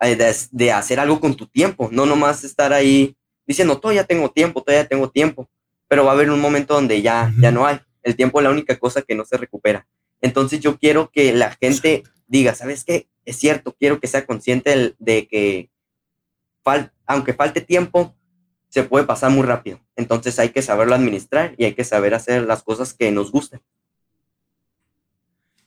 eh, 0.00 0.16
de, 0.50 0.72
hacer 0.72 1.00
algo 1.00 1.20
con 1.20 1.34
tu 1.34 1.46
tiempo, 1.46 1.88
no 1.90 2.04
nomás 2.04 2.44
estar 2.44 2.72
ahí 2.72 3.16
diciendo, 3.46 3.78
todavía 3.78 4.04
tengo 4.04 4.30
tiempo, 4.30 4.62
todavía 4.62 4.86
tengo 4.86 5.08
tiempo, 5.08 5.48
pero 5.88 6.04
va 6.04 6.10
a 6.10 6.14
haber 6.14 6.30
un 6.30 6.40
momento 6.40 6.74
donde 6.74 7.00
ya, 7.00 7.32
ya 7.38 7.50
no 7.50 7.66
hay. 7.66 7.80
El 8.02 8.16
tiempo 8.16 8.40
es 8.40 8.44
la 8.44 8.50
única 8.50 8.78
cosa 8.78 9.02
que 9.02 9.14
no 9.14 9.24
se 9.24 9.36
recupera. 9.36 9.86
Entonces 10.20 10.60
yo 10.60 10.78
quiero 10.78 11.10
que 11.10 11.32
la 11.32 11.52
gente 11.52 12.02
diga, 12.26 12.54
¿sabes 12.54 12.84
qué? 12.84 13.08
Es 13.24 13.36
cierto, 13.36 13.74
quiero 13.78 14.00
que 14.00 14.08
sea 14.08 14.26
consciente 14.26 14.94
de, 14.98 15.28
que 15.28 15.70
aunque 17.06 17.32
falte 17.32 17.60
tiempo, 17.60 18.14
se 18.68 18.82
puede 18.82 19.06
pasar 19.06 19.30
muy 19.30 19.44
rápido. 19.44 19.80
Entonces 19.96 20.38
hay 20.38 20.50
que 20.50 20.62
saberlo 20.62 20.94
administrar 20.94 21.54
y 21.56 21.64
hay 21.64 21.74
que 21.74 21.84
saber 21.84 22.14
hacer 22.14 22.42
las 22.42 22.62
cosas 22.62 22.92
que 22.92 23.10
nos 23.12 23.30
gusten. 23.30 23.60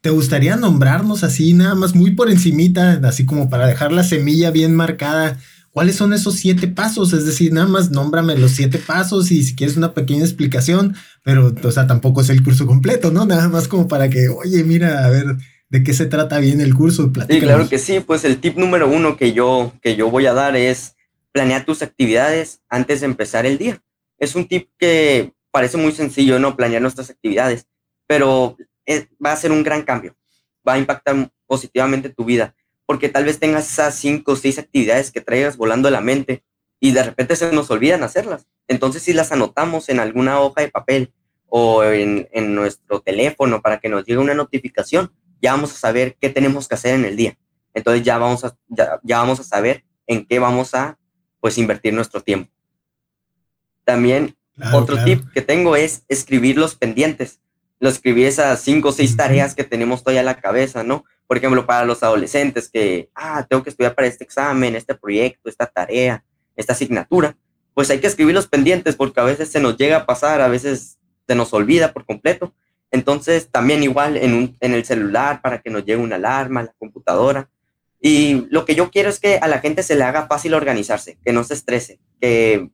¿Te 0.07 0.11
gustaría 0.11 0.55
nombrarnos 0.55 1.25
así, 1.25 1.53
nada 1.53 1.75
más 1.75 1.93
muy 1.93 2.11
por 2.11 2.31
encimita, 2.31 3.01
así 3.03 3.25
como 3.25 3.49
para 3.49 3.67
dejar 3.67 3.91
la 3.91 4.05
semilla 4.05 4.51
bien 4.51 4.73
marcada? 4.73 5.37
¿Cuáles 5.71 5.97
son 5.97 6.13
esos 6.13 6.35
siete 6.35 6.69
pasos? 6.69 7.11
Es 7.11 7.25
decir, 7.25 7.51
nada 7.51 7.67
más 7.67 7.91
nómbrame 7.91 8.37
los 8.37 8.51
siete 8.51 8.77
pasos 8.77 9.31
y 9.31 9.43
si 9.43 9.53
quieres 9.53 9.75
una 9.75 9.93
pequeña 9.93 10.23
explicación, 10.23 10.95
pero, 11.25 11.53
o 11.61 11.71
sea, 11.71 11.87
tampoco 11.87 12.21
es 12.21 12.29
el 12.29 12.41
curso 12.41 12.65
completo, 12.65 13.11
¿no? 13.11 13.25
Nada 13.25 13.49
más 13.49 13.67
como 13.67 13.89
para 13.89 14.09
que, 14.09 14.29
oye, 14.29 14.63
mira, 14.63 15.03
a 15.03 15.09
ver, 15.09 15.25
¿de 15.67 15.83
qué 15.83 15.93
se 15.93 16.05
trata 16.05 16.39
bien 16.39 16.61
el 16.61 16.73
curso? 16.73 17.11
Sí, 17.29 17.41
claro 17.41 17.67
que 17.67 17.77
sí. 17.77 17.99
Pues 17.99 18.23
el 18.23 18.37
tip 18.37 18.55
número 18.55 18.87
uno 18.87 19.17
que 19.17 19.33
yo, 19.33 19.73
que 19.81 19.97
yo 19.97 20.09
voy 20.09 20.25
a 20.25 20.33
dar 20.33 20.55
es 20.55 20.95
planear 21.33 21.65
tus 21.65 21.81
actividades 21.81 22.61
antes 22.69 23.01
de 23.01 23.07
empezar 23.07 23.45
el 23.45 23.57
día. 23.57 23.83
Es 24.19 24.35
un 24.35 24.47
tip 24.47 24.69
que 24.79 25.33
parece 25.51 25.75
muy 25.75 25.91
sencillo, 25.91 26.39
¿no? 26.39 26.55
Planear 26.55 26.81
nuestras 26.81 27.09
actividades, 27.09 27.67
pero 28.07 28.55
va 29.23 29.31
a 29.31 29.37
ser 29.37 29.51
un 29.51 29.63
gran 29.63 29.83
cambio, 29.83 30.15
va 30.67 30.73
a 30.73 30.77
impactar 30.77 31.31
positivamente 31.45 32.09
tu 32.09 32.25
vida, 32.25 32.55
porque 32.85 33.09
tal 33.09 33.25
vez 33.25 33.39
tengas 33.39 33.71
esas 33.71 33.95
cinco 33.95 34.33
o 34.33 34.35
seis 34.35 34.59
actividades 34.59 35.11
que 35.11 35.21
traigas 35.21 35.57
volando 35.57 35.89
la 35.89 36.01
mente 36.01 36.43
y 36.79 36.91
de 36.91 37.03
repente 37.03 37.35
se 37.35 37.51
nos 37.51 37.69
olvidan 37.69 38.03
hacerlas. 38.03 38.47
Entonces, 38.67 39.03
si 39.03 39.13
las 39.13 39.31
anotamos 39.31 39.89
en 39.89 39.99
alguna 39.99 40.39
hoja 40.39 40.61
de 40.61 40.69
papel 40.69 41.13
o 41.47 41.83
en, 41.83 42.27
nuestro 42.53 43.01
teléfono 43.01 43.61
para 43.61 43.79
que 43.79 43.89
nos 43.89 44.05
llegue 44.05 44.19
una 44.19 44.33
notificación, 44.33 45.11
ya 45.41 45.53
vamos 45.53 45.71
a 45.73 45.77
saber 45.77 46.17
qué 46.19 46.29
tenemos 46.29 46.67
que 46.67 46.75
hacer 46.75 46.95
en 46.95 47.05
el 47.05 47.15
día. 47.15 47.37
Entonces 47.73 48.03
ya 48.03 48.17
vamos 48.17 48.43
a, 48.43 48.57
ya, 48.67 48.99
vamos 49.19 49.39
a 49.39 49.43
saber 49.43 49.83
en 50.07 50.25
qué 50.25 50.39
vamos 50.39 50.73
a 50.73 50.97
pues 51.39 51.57
invertir 51.57 51.93
nuestro 51.93 52.21
tiempo. 52.21 52.51
También 53.83 54.35
otro 54.73 55.03
tip 55.03 55.29
que 55.31 55.41
tengo 55.41 55.75
es 55.75 56.03
escribir 56.07 56.57
los 56.57 56.75
pendientes 56.75 57.39
lo 57.79 57.89
escribí 57.89 58.25
esas 58.25 58.61
cinco 58.61 58.89
o 58.89 58.91
seis 58.91 59.15
tareas 59.15 59.55
que 59.55 59.63
tenemos 59.63 60.03
todavía 60.03 60.21
en 60.21 60.25
la 60.25 60.39
cabeza, 60.39 60.83
¿no? 60.83 61.05
Por 61.27 61.37
ejemplo, 61.37 61.65
para 61.65 61.85
los 61.85 62.03
adolescentes 62.03 62.69
que, 62.69 63.09
ah, 63.13 63.45
tengo 63.49 63.63
que 63.63 63.69
estudiar 63.69 63.93
para 63.93 64.07
este 64.07 64.23
examen, 64.23 64.75
este 64.75 64.95
proyecto, 64.95 65.49
esta 65.49 65.65
tarea, 65.65 66.23
esta 66.55 66.73
asignatura, 66.73 67.37
pues 67.73 67.89
hay 67.89 67.99
que 67.99 68.07
escribir 68.07 68.33
los 68.33 68.47
pendientes 68.47 68.95
porque 68.95 69.19
a 69.19 69.23
veces 69.23 69.49
se 69.49 69.59
nos 69.59 69.77
llega 69.77 69.97
a 69.97 70.05
pasar, 70.05 70.41
a 70.41 70.47
veces 70.47 70.97
se 71.27 71.35
nos 71.35 71.53
olvida 71.53 71.93
por 71.93 72.05
completo. 72.05 72.53
Entonces, 72.89 73.49
también 73.51 73.83
igual 73.83 74.17
en, 74.17 74.33
un, 74.33 74.57
en 74.61 74.73
el 74.73 74.85
celular 74.85 75.41
para 75.41 75.61
que 75.61 75.69
nos 75.69 75.85
llegue 75.85 76.01
una 76.01 76.15
alarma, 76.15 76.63
la 76.63 76.73
computadora. 76.79 77.49
Y 77.99 78.47
lo 78.49 78.65
que 78.65 78.75
yo 78.75 78.89
quiero 78.89 79.09
es 79.09 79.19
que 79.19 79.37
a 79.37 79.47
la 79.47 79.59
gente 79.59 79.83
se 79.83 79.95
le 79.95 80.03
haga 80.03 80.27
fácil 80.27 80.53
organizarse, 80.53 81.17
que 81.23 81.33
no 81.33 81.43
se 81.43 81.55
estrese, 81.55 81.99
que 82.21 82.69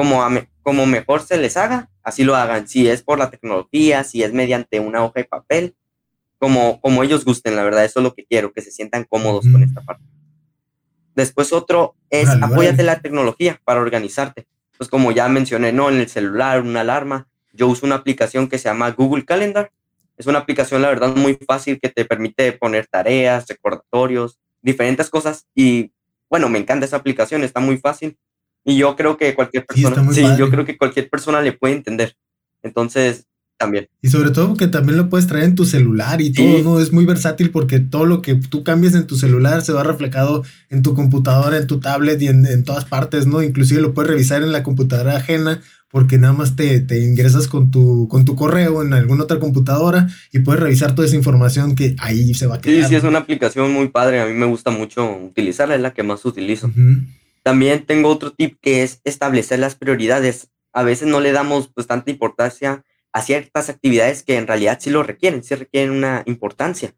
como, 0.00 0.26
como 0.62 0.86
mejor 0.86 1.20
se 1.20 1.36
les 1.36 1.58
haga, 1.58 1.90
así 2.02 2.24
lo 2.24 2.34
hagan. 2.34 2.66
Si 2.66 2.88
es 2.88 3.02
por 3.02 3.18
la 3.18 3.28
tecnología, 3.28 4.02
si 4.02 4.22
es 4.22 4.32
mediante 4.32 4.80
una 4.80 5.04
hoja 5.04 5.20
de 5.20 5.24
papel, 5.24 5.74
como, 6.38 6.80
como 6.80 7.02
ellos 7.02 7.26
gusten, 7.26 7.54
la 7.54 7.62
verdad, 7.62 7.84
eso 7.84 8.00
es 8.00 8.04
lo 8.04 8.14
que 8.14 8.24
quiero, 8.24 8.50
que 8.50 8.62
se 8.62 8.70
sientan 8.70 9.04
cómodos 9.04 9.44
con 9.52 9.62
esta 9.62 9.82
parte. 9.82 10.02
Después 11.14 11.52
otro 11.52 11.96
es 12.08 12.30
apóyate 12.30 12.82
la 12.82 13.00
tecnología 13.00 13.60
para 13.62 13.82
organizarte. 13.82 14.46
Pues 14.78 14.88
como 14.88 15.12
ya 15.12 15.28
mencioné, 15.28 15.70
¿no? 15.70 15.90
En 15.90 15.96
el 15.96 16.08
celular, 16.08 16.62
una 16.62 16.80
alarma. 16.80 17.28
Yo 17.52 17.68
uso 17.68 17.84
una 17.84 17.96
aplicación 17.96 18.48
que 18.48 18.56
se 18.56 18.70
llama 18.70 18.90
Google 18.92 19.26
Calendar. 19.26 19.70
Es 20.16 20.26
una 20.26 20.38
aplicación, 20.38 20.80
la 20.80 20.88
verdad, 20.88 21.14
muy 21.14 21.34
fácil 21.46 21.78
que 21.78 21.90
te 21.90 22.06
permite 22.06 22.52
poner 22.52 22.86
tareas, 22.86 23.46
recordatorios, 23.48 24.38
diferentes 24.62 25.10
cosas. 25.10 25.46
Y 25.54 25.92
bueno, 26.30 26.48
me 26.48 26.58
encanta 26.58 26.86
esa 26.86 26.96
aplicación, 26.96 27.44
está 27.44 27.60
muy 27.60 27.76
fácil. 27.76 28.16
Y 28.64 28.76
yo 28.76 28.96
creo 28.96 29.16
que 29.16 29.34
cualquier 29.34 29.66
persona, 29.66 30.12
sí, 30.12 30.24
yo 30.38 30.50
creo 30.50 30.64
que 30.64 30.76
cualquier 30.76 31.08
persona 31.08 31.40
le 31.40 31.52
puede 31.52 31.74
entender. 31.74 32.14
Entonces, 32.62 33.26
también. 33.60 33.88
Y 34.00 34.08
sobre 34.08 34.30
todo 34.30 34.56
que 34.56 34.68
también 34.68 34.96
lo 34.96 35.10
puedes 35.10 35.26
traer 35.26 35.44
en 35.44 35.54
tu 35.54 35.66
celular 35.66 36.22
y 36.22 36.32
todo, 36.32 36.62
¿no? 36.62 36.80
Es 36.80 36.92
muy 36.92 37.04
versátil 37.04 37.50
porque 37.50 37.78
todo 37.78 38.06
lo 38.06 38.22
que 38.22 38.34
tú 38.34 38.64
cambies 38.64 38.94
en 38.94 39.06
tu 39.06 39.16
celular 39.16 39.60
se 39.60 39.74
va 39.74 39.84
reflejado 39.84 40.44
en 40.70 40.82
tu 40.82 40.94
computadora, 40.94 41.58
en 41.58 41.66
tu 41.66 41.78
tablet 41.78 42.20
y 42.22 42.28
en, 42.28 42.64
todas 42.64 42.86
partes, 42.86 43.26
¿no? 43.26 43.42
Inclusive 43.42 43.82
lo 43.82 43.92
puedes 43.92 44.10
revisar 44.10 44.42
en 44.42 44.52
la 44.52 44.62
computadora 44.62 45.16
ajena 45.16 45.60
porque 45.90 46.18
nada 46.18 46.32
más 46.32 46.56
te, 46.56 46.80
te, 46.80 47.00
ingresas 47.00 47.48
con 47.48 47.70
tu, 47.70 48.08
con 48.08 48.24
tu 48.24 48.34
correo 48.34 48.80
en 48.82 48.94
alguna 48.94 49.24
otra 49.24 49.40
computadora 49.40 50.08
y 50.32 50.38
puedes 50.38 50.62
revisar 50.62 50.94
toda 50.94 51.06
esa 51.06 51.16
información 51.16 51.74
que 51.74 51.96
ahí 51.98 52.32
se 52.32 52.46
va 52.46 52.56
a 52.56 52.60
quedar. 52.60 52.84
Sí, 52.84 52.88
sí, 52.88 52.94
es 52.94 53.04
una 53.04 53.18
aplicación 53.18 53.70
muy 53.72 53.88
padre. 53.88 54.20
A 54.20 54.26
mí 54.26 54.32
me 54.32 54.46
gusta 54.46 54.70
mucho 54.70 55.04
utilizarla, 55.16 55.74
es 55.74 55.80
la 55.82 55.92
que 55.92 56.02
más 56.02 56.24
utilizo. 56.24 56.70
También 57.42 57.86
tengo 57.86 58.08
otro 58.08 58.32
tip 58.32 58.58
que 58.60 58.82
es 58.82 59.00
establecer 59.04 59.58
las 59.58 59.74
prioridades. 59.74 60.50
A 60.72 60.82
veces 60.82 61.08
no 61.08 61.20
le 61.20 61.32
damos 61.32 61.68
pues 61.68 61.86
tanta 61.86 62.10
importancia 62.10 62.84
a 63.12 63.22
ciertas 63.22 63.68
actividades 63.68 64.22
que 64.22 64.36
en 64.36 64.46
realidad 64.46 64.78
sí 64.80 64.90
lo 64.90 65.02
requieren, 65.02 65.42
sí 65.42 65.54
requieren 65.54 65.90
una 65.90 66.22
importancia. 66.26 66.94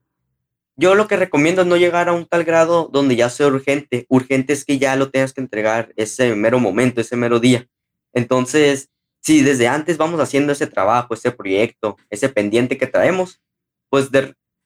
Yo 0.77 0.95
lo 0.95 1.07
que 1.07 1.17
recomiendo 1.17 1.63
es 1.63 1.69
no 1.69 1.77
llegar 1.77 2.09
a 2.09 2.13
un 2.13 2.27
tal 2.27 2.45
grado 2.45 2.89
donde 2.93 3.15
ya 3.17 3.31
sea 3.31 3.47
urgente. 3.47 4.07
Urgente 4.09 4.53
es 4.53 4.65
que 4.65 4.79
ya 4.79 4.97
lo 4.97 5.11
tengas 5.11 5.33
que 5.33 5.41
entregar 5.41 5.93
ese 5.97 6.35
mero 6.35 6.59
momento, 6.59 7.01
ese 7.01 7.17
mero 7.17 7.41
día. 7.41 7.69
Entonces, 8.15 8.91
si 9.21 9.43
desde 9.43 9.69
antes 9.69 9.99
vamos 9.99 10.21
haciendo 10.21 10.53
ese 10.53 10.67
trabajo, 10.67 11.15
ese 11.15 11.31
proyecto, 11.31 11.97
ese 12.11 12.29
pendiente 12.29 12.79
que 12.79 12.87
traemos, 12.87 13.41
pues 13.91 14.09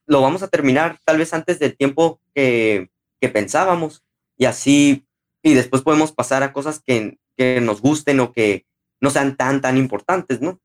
lo 0.07 0.23
vamos 0.23 0.43
a 0.43 0.49
terminar 0.49 0.99
tal 1.05 1.19
vez 1.19 1.35
antes 1.35 1.59
del 1.59 1.77
tiempo 1.77 2.21
que, 2.35 2.89
que 3.21 3.29
pensábamos. 3.29 4.03
Y 4.39 4.45
así, 4.45 5.06
y 5.47 5.55
después 5.55 5.83
podemos 5.83 6.11
pasar 6.11 6.43
a 6.43 6.53
cosas 6.53 6.81
que, 6.85 7.21
que 7.37 7.61
nos 7.61 7.81
gusten 7.81 8.19
o 8.19 8.33
que 8.33 8.67
no 9.01 9.11
sean 9.11 9.37
tan, 9.37 9.61
tan 9.61 9.77
importantes, 9.77 10.41
¿no? 10.41 10.61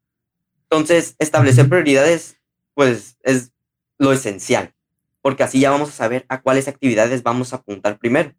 Entonces, 0.64 1.16
establecer 1.20 1.70
prioridades, 1.70 2.38
pues 2.74 3.16
es 3.22 3.52
lo 4.00 4.12
esencial, 4.12 4.74
porque 5.22 5.44
así 5.44 5.60
ya 5.60 5.70
vamos 5.70 5.90
a 5.90 5.92
saber 5.92 6.26
a 6.30 6.42
cuáles 6.42 6.68
actividades 6.68 7.22
vamos 7.22 7.54
a 7.54 7.58
apuntar 7.58 8.00
primero. 8.00 8.34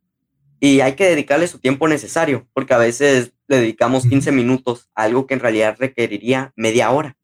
Y 0.59 0.81
hay 0.81 0.95
que 0.95 1.05
dedicarle 1.05 1.47
su 1.47 1.61
tiempo 1.61 1.87
necesario, 1.87 2.49
porque 2.55 2.75
a 2.75 2.79
veces 2.79 3.31
le 3.47 3.59
dedicamos 3.59 4.05
15 4.09 4.33
minutos 4.33 4.91
a 4.97 5.05
algo 5.05 5.29
que 5.29 5.35
en 5.35 5.41
realidad 5.41 5.77
requeriría 5.79 6.53
media 6.57 6.91
hora. 6.91 7.17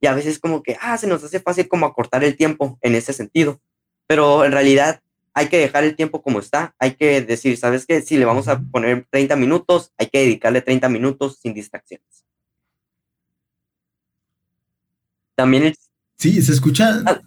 Y 0.00 0.08
a 0.08 0.14
veces 0.14 0.40
como 0.40 0.64
que, 0.64 0.76
ah, 0.80 0.98
se 0.98 1.06
nos 1.06 1.22
hace 1.22 1.38
fácil 1.38 1.68
como 1.68 1.86
acortar 1.86 2.24
el 2.24 2.36
tiempo 2.36 2.76
en 2.80 2.96
ese 2.96 3.12
sentido. 3.12 3.60
Pero 4.08 4.44
en 4.44 4.50
realidad 4.50 5.00
hay 5.34 5.48
que 5.48 5.58
dejar 5.58 5.84
el 5.84 5.96
tiempo 5.96 6.22
como 6.22 6.40
está. 6.40 6.74
Hay 6.78 6.94
que 6.94 7.20
decir, 7.22 7.56
¿sabes 7.56 7.86
qué? 7.86 8.02
Si 8.02 8.16
le 8.16 8.24
vamos 8.24 8.48
a 8.48 8.60
poner 8.60 9.06
30 9.10 9.36
minutos, 9.36 9.92
hay 9.98 10.08
que 10.08 10.20
dedicarle 10.20 10.62
30 10.62 10.88
minutos 10.88 11.38
sin 11.40 11.54
distracciones. 11.54 12.24
También 15.34 15.74
Sí, 16.18 16.42
se 16.42 16.52
escucha, 16.52 17.00
ah. 17.06 17.20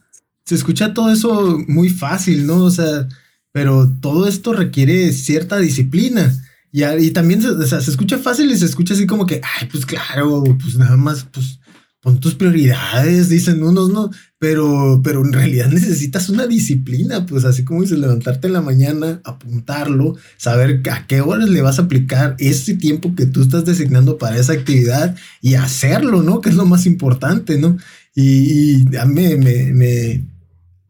se 0.43 0.55
escucha 0.55 0.93
todo 0.93 1.11
eso 1.11 1.57
muy 1.67 1.89
fácil, 1.89 2.45
¿no? 2.45 2.65
O 2.65 2.71
sea, 2.71 3.07
pero 3.53 3.89
todo 4.01 4.27
esto 4.27 4.51
requiere 4.51 5.13
cierta 5.13 5.57
disciplina. 5.57 6.29
Y, 6.73 6.83
y 6.83 7.11
también, 7.11 7.45
o 7.45 7.65
sea, 7.65 7.79
se 7.79 7.89
escucha 7.89 8.17
fácil 8.17 8.51
y 8.51 8.57
se 8.57 8.65
escucha 8.65 8.93
así 8.93 9.07
como 9.07 9.25
que, 9.25 9.41
ay, 9.41 9.69
pues 9.71 9.85
claro, 9.85 10.43
pues 10.61 10.75
nada 10.75 10.97
más, 10.97 11.25
pues 11.31 11.60
pon 12.01 12.19
tus 12.19 12.33
prioridades, 12.33 13.29
dicen 13.29 13.63
unos, 13.63 13.89
¿no? 13.89 14.09
Pero, 14.39 15.01
pero 15.03 15.23
en 15.23 15.31
realidad 15.31 15.67
necesitas 15.71 16.29
una 16.29 16.47
disciplina, 16.47 17.25
pues 17.25 17.45
así 17.45 17.63
como 17.63 17.81
dices, 17.81 17.99
levantarte 17.99 18.47
en 18.47 18.53
la 18.53 18.61
mañana, 18.61 19.21
apuntarlo, 19.23 20.17
saber 20.35 20.81
a 20.91 21.05
qué 21.05 21.21
horas 21.21 21.47
le 21.47 21.61
vas 21.61 21.77
a 21.77 21.83
aplicar 21.83 22.35
ese 22.39 22.75
tiempo 22.75 23.15
que 23.15 23.27
tú 23.27 23.43
estás 23.43 23.65
designando 23.65 24.17
para 24.17 24.37
esa 24.37 24.53
actividad 24.53 25.15
y 25.41 25.53
hacerlo, 25.53 26.23
¿no? 26.23 26.41
Que 26.41 26.49
es 26.49 26.55
lo 26.55 26.65
más 26.65 26.87
importante, 26.87 27.57
¿no? 27.57 27.77
Y, 28.15 28.95
a 28.97 29.05
mí 29.05 29.37
me, 29.37 29.71
me, 29.71 30.25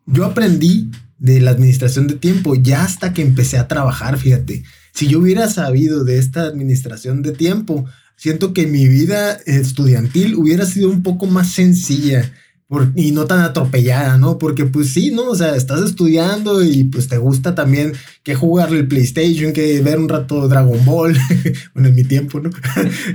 yo 0.07 0.25
aprendí 0.25 0.89
de 1.19 1.39
la 1.39 1.51
administración 1.51 2.07
de 2.07 2.15
tiempo 2.15 2.55
ya 2.55 2.83
hasta 2.83 3.13
que 3.13 3.21
empecé 3.21 3.57
a 3.57 3.67
trabajar, 3.67 4.17
fíjate. 4.17 4.63
Si 4.93 5.07
yo 5.07 5.19
hubiera 5.19 5.49
sabido 5.49 6.03
de 6.03 6.17
esta 6.17 6.43
administración 6.43 7.21
de 7.21 7.31
tiempo, 7.31 7.85
siento 8.21 8.53
que 8.53 8.67
mi 8.67 8.87
vida 8.87 9.39
estudiantil 9.47 10.35
hubiera 10.35 10.67
sido 10.67 10.91
un 10.91 11.01
poco 11.01 11.25
más 11.25 11.53
sencilla 11.53 12.31
y 12.95 13.11
no 13.13 13.25
tan 13.25 13.39
atropellada, 13.39 14.19
¿no? 14.19 14.37
Porque 14.37 14.65
pues 14.65 14.93
sí, 14.93 15.09
¿no? 15.09 15.23
O 15.23 15.35
sea, 15.35 15.55
estás 15.55 15.81
estudiando 15.81 16.63
y 16.63 16.83
pues 16.83 17.07
te 17.07 17.17
gusta 17.17 17.55
también 17.55 17.93
que 18.21 18.35
jugarle 18.35 18.77
el 18.77 18.87
PlayStation, 18.87 19.53
que 19.53 19.81
ver 19.81 19.97
un 19.97 20.07
rato 20.07 20.47
Dragon 20.47 20.85
Ball, 20.85 21.17
bueno, 21.73 21.89
en 21.89 21.95
mi 21.95 22.03
tiempo, 22.03 22.39
¿no? 22.39 22.51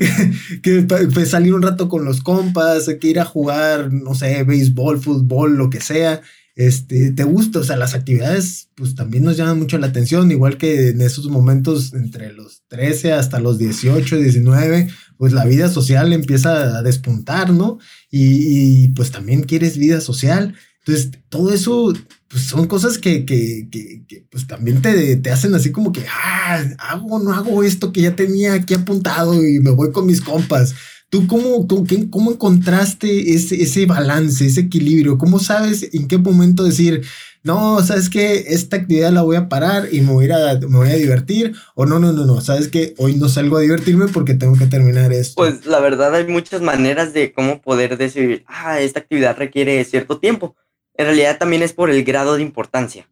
que 0.62 0.82
pues, 0.82 1.30
salir 1.30 1.54
un 1.54 1.62
rato 1.62 1.88
con 1.88 2.04
los 2.04 2.20
compas, 2.20 2.90
que 3.00 3.08
ir 3.08 3.20
a 3.20 3.24
jugar, 3.24 3.92
no 3.92 4.16
sé, 4.16 4.42
béisbol, 4.42 5.00
fútbol, 5.00 5.56
lo 5.56 5.70
que 5.70 5.80
sea 5.80 6.20
este, 6.56 7.12
te 7.12 7.22
gusta, 7.24 7.58
o 7.58 7.62
sea, 7.64 7.76
las 7.76 7.92
actividades 7.92 8.70
pues 8.74 8.94
también 8.94 9.24
nos 9.24 9.36
llaman 9.36 9.58
mucho 9.58 9.76
la 9.76 9.88
atención, 9.88 10.30
igual 10.30 10.56
que 10.56 10.88
en 10.88 11.02
esos 11.02 11.28
momentos 11.28 11.92
entre 11.92 12.32
los 12.32 12.62
13 12.68 13.12
hasta 13.12 13.40
los 13.40 13.58
18, 13.58 14.16
19, 14.16 14.88
pues 15.18 15.34
la 15.34 15.44
vida 15.44 15.68
social 15.68 16.14
empieza 16.14 16.78
a 16.78 16.82
despuntar, 16.82 17.52
¿no? 17.52 17.78
Y, 18.10 18.88
pues 18.88 19.10
también 19.10 19.42
quieres 19.42 19.76
vida 19.76 20.00
social. 20.00 20.54
Entonces, 20.86 21.10
todo 21.28 21.52
eso 21.52 21.92
pues 22.28 22.44
son 22.44 22.66
cosas 22.66 22.96
que, 22.96 23.26
que, 23.26 23.68
que, 23.70 24.26
pues 24.30 24.46
también 24.46 24.80
te, 24.80 25.16
te, 25.16 25.30
hacen 25.30 25.54
así 25.54 25.72
como 25.72 25.92
que, 25.92 26.04
ah, 26.08 26.64
hago, 26.78 27.18
no 27.18 27.34
hago 27.34 27.62
esto 27.64 27.92
que 27.92 28.00
ya 28.00 28.16
tenía 28.16 28.54
aquí 28.54 28.72
apuntado 28.72 29.34
y 29.46 29.60
me 29.60 29.70
voy 29.70 29.92
con 29.92 30.06
mis 30.06 30.22
compas. 30.22 30.74
¿Tú 31.08 31.28
cómo, 31.28 31.66
cómo, 32.10 32.32
encontraste 32.32 33.32
ese, 33.32 33.62
ese 33.62 33.86
balance, 33.86 34.44
ese 34.44 34.62
equilibrio? 34.62 35.18
¿Cómo 35.18 35.38
sabes 35.38 35.94
en 35.94 36.08
qué 36.08 36.18
momento 36.18 36.64
decir, 36.64 37.04
no, 37.44 37.80
sabes 37.84 38.10
que 38.10 38.46
esta 38.48 38.76
actividad 38.76 39.12
la 39.12 39.22
voy 39.22 39.36
a 39.36 39.48
parar 39.48 39.88
y 39.92 40.00
me 40.00 40.12
voy 40.12 40.28
a, 40.32 40.54
me 40.54 40.78
voy 40.78 40.90
a 40.90 40.96
divertir? 40.96 41.54
O 41.76 41.86
no, 41.86 42.00
no, 42.00 42.12
no, 42.12 42.26
no, 42.26 42.40
sabes 42.40 42.66
que 42.66 42.94
hoy 42.98 43.14
no 43.14 43.28
salgo 43.28 43.56
a 43.56 43.60
divertirme 43.60 44.08
porque 44.08 44.34
tengo 44.34 44.58
que 44.58 44.66
terminar 44.66 45.12
esto. 45.12 45.36
Pues 45.36 45.64
la 45.64 45.78
verdad 45.78 46.12
hay 46.12 46.26
muchas 46.26 46.60
maneras 46.60 47.12
de 47.14 47.32
cómo 47.32 47.62
poder 47.62 47.96
decir, 47.98 48.44
ah, 48.48 48.80
esta 48.80 48.98
actividad 48.98 49.36
requiere 49.38 49.84
cierto 49.84 50.18
tiempo. 50.18 50.56
En 50.94 51.06
realidad 51.06 51.38
también 51.38 51.62
es 51.62 51.72
por 51.72 51.88
el 51.88 52.02
grado 52.02 52.34
de 52.34 52.42
importancia. 52.42 53.08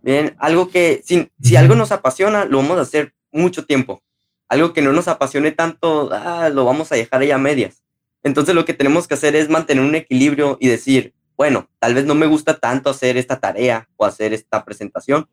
Bien, 0.00 0.36
algo 0.38 0.68
que 0.68 1.02
si, 1.04 1.32
si 1.42 1.56
algo 1.56 1.74
nos 1.74 1.90
apasiona, 1.90 2.44
lo 2.44 2.58
vamos 2.58 2.78
a 2.78 2.82
hacer 2.82 3.14
mucho 3.32 3.64
tiempo 3.64 4.00
algo 4.48 4.72
que 4.72 4.82
no 4.82 4.92
nos 4.92 5.08
apasione 5.08 5.52
tanto, 5.52 6.10
ah, 6.12 6.48
lo 6.48 6.64
vamos 6.64 6.92
a 6.92 6.96
dejar 6.96 7.22
ahí 7.22 7.30
a 7.30 7.38
medias. 7.38 7.82
Entonces 8.22 8.54
lo 8.54 8.64
que 8.64 8.74
tenemos 8.74 9.06
que 9.06 9.14
hacer 9.14 9.36
es 9.36 9.48
mantener 9.48 9.84
un 9.84 9.94
equilibrio 9.94 10.58
y 10.60 10.68
decir, 10.68 11.14
bueno, 11.36 11.68
tal 11.78 11.94
vez 11.94 12.06
no 12.06 12.14
me 12.14 12.26
gusta 12.26 12.58
tanto 12.58 12.90
hacer 12.90 13.16
esta 13.16 13.38
tarea 13.38 13.88
o 13.96 14.04
hacer 14.04 14.32
esta 14.32 14.64
presentación, 14.64 15.28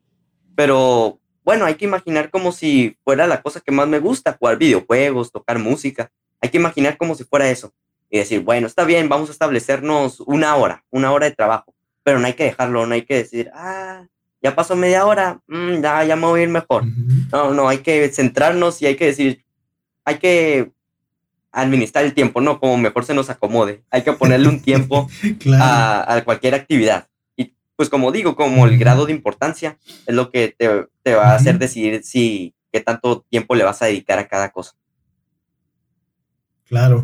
pero 0.54 1.18
bueno, 1.44 1.64
hay 1.66 1.74
que 1.74 1.84
imaginar 1.84 2.30
como 2.30 2.52
si 2.52 2.96
fuera 3.04 3.26
la 3.26 3.42
cosa 3.42 3.60
que 3.60 3.72
más 3.72 3.88
me 3.88 3.98
gusta, 3.98 4.36
jugar 4.38 4.56
videojuegos, 4.56 5.32
tocar 5.32 5.58
música. 5.58 6.10
Hay 6.40 6.50
que 6.50 6.58
imaginar 6.58 6.96
como 6.96 7.14
si 7.14 7.24
fuera 7.24 7.50
eso 7.50 7.72
y 8.10 8.18
decir, 8.18 8.40
bueno, 8.40 8.66
está 8.66 8.84
bien, 8.84 9.08
vamos 9.08 9.28
a 9.28 9.32
establecernos 9.32 10.20
una 10.20 10.54
hora, 10.56 10.84
una 10.90 11.12
hora 11.12 11.26
de 11.28 11.34
trabajo, 11.34 11.74
pero 12.02 12.18
no 12.18 12.26
hay 12.26 12.34
que 12.34 12.44
dejarlo, 12.44 12.86
no 12.86 12.94
hay 12.94 13.02
que 13.02 13.16
decir, 13.16 13.50
ah, 13.54 14.06
ya 14.44 14.54
pasó 14.54 14.76
media 14.76 15.06
hora, 15.06 15.40
mm, 15.48 15.80
ya, 15.80 16.04
ya 16.04 16.16
me 16.16 16.26
voy 16.26 16.40
a 16.40 16.42
ir 16.42 16.50
mejor. 16.50 16.84
No, 17.32 17.54
no, 17.54 17.66
hay 17.66 17.78
que 17.78 18.10
centrarnos 18.10 18.82
y 18.82 18.86
hay 18.86 18.94
que 18.94 19.06
decir, 19.06 19.42
hay 20.04 20.18
que 20.18 20.70
administrar 21.50 22.04
el 22.04 22.12
tiempo, 22.12 22.42
¿no? 22.42 22.60
Como 22.60 22.76
mejor 22.76 23.06
se 23.06 23.14
nos 23.14 23.30
acomode. 23.30 23.82
Hay 23.90 24.02
que 24.02 24.12
ponerle 24.12 24.48
un 24.48 24.60
tiempo 24.60 25.08
a, 25.58 26.20
cualquier 26.26 26.54
actividad. 26.54 27.08
Y 27.38 27.54
pues 27.74 27.88
como 27.88 28.12
digo, 28.12 28.36
como 28.36 28.66
el 28.66 28.76
grado 28.76 29.06
de 29.06 29.12
importancia 29.12 29.78
es 30.06 30.14
lo 30.14 30.30
que 30.30 30.54
te, 30.58 30.88
te 31.02 31.14
va 31.14 31.30
a 31.30 31.36
hacer 31.36 31.58
decidir 31.58 32.04
si 32.04 32.54
qué 32.70 32.80
tanto 32.80 33.24
tiempo 33.30 33.54
le 33.54 33.64
vas 33.64 33.80
a 33.80 33.86
dedicar 33.86 34.18
a 34.18 34.28
cada 34.28 34.50
cosa. 34.50 34.72
Claro. 36.66 37.02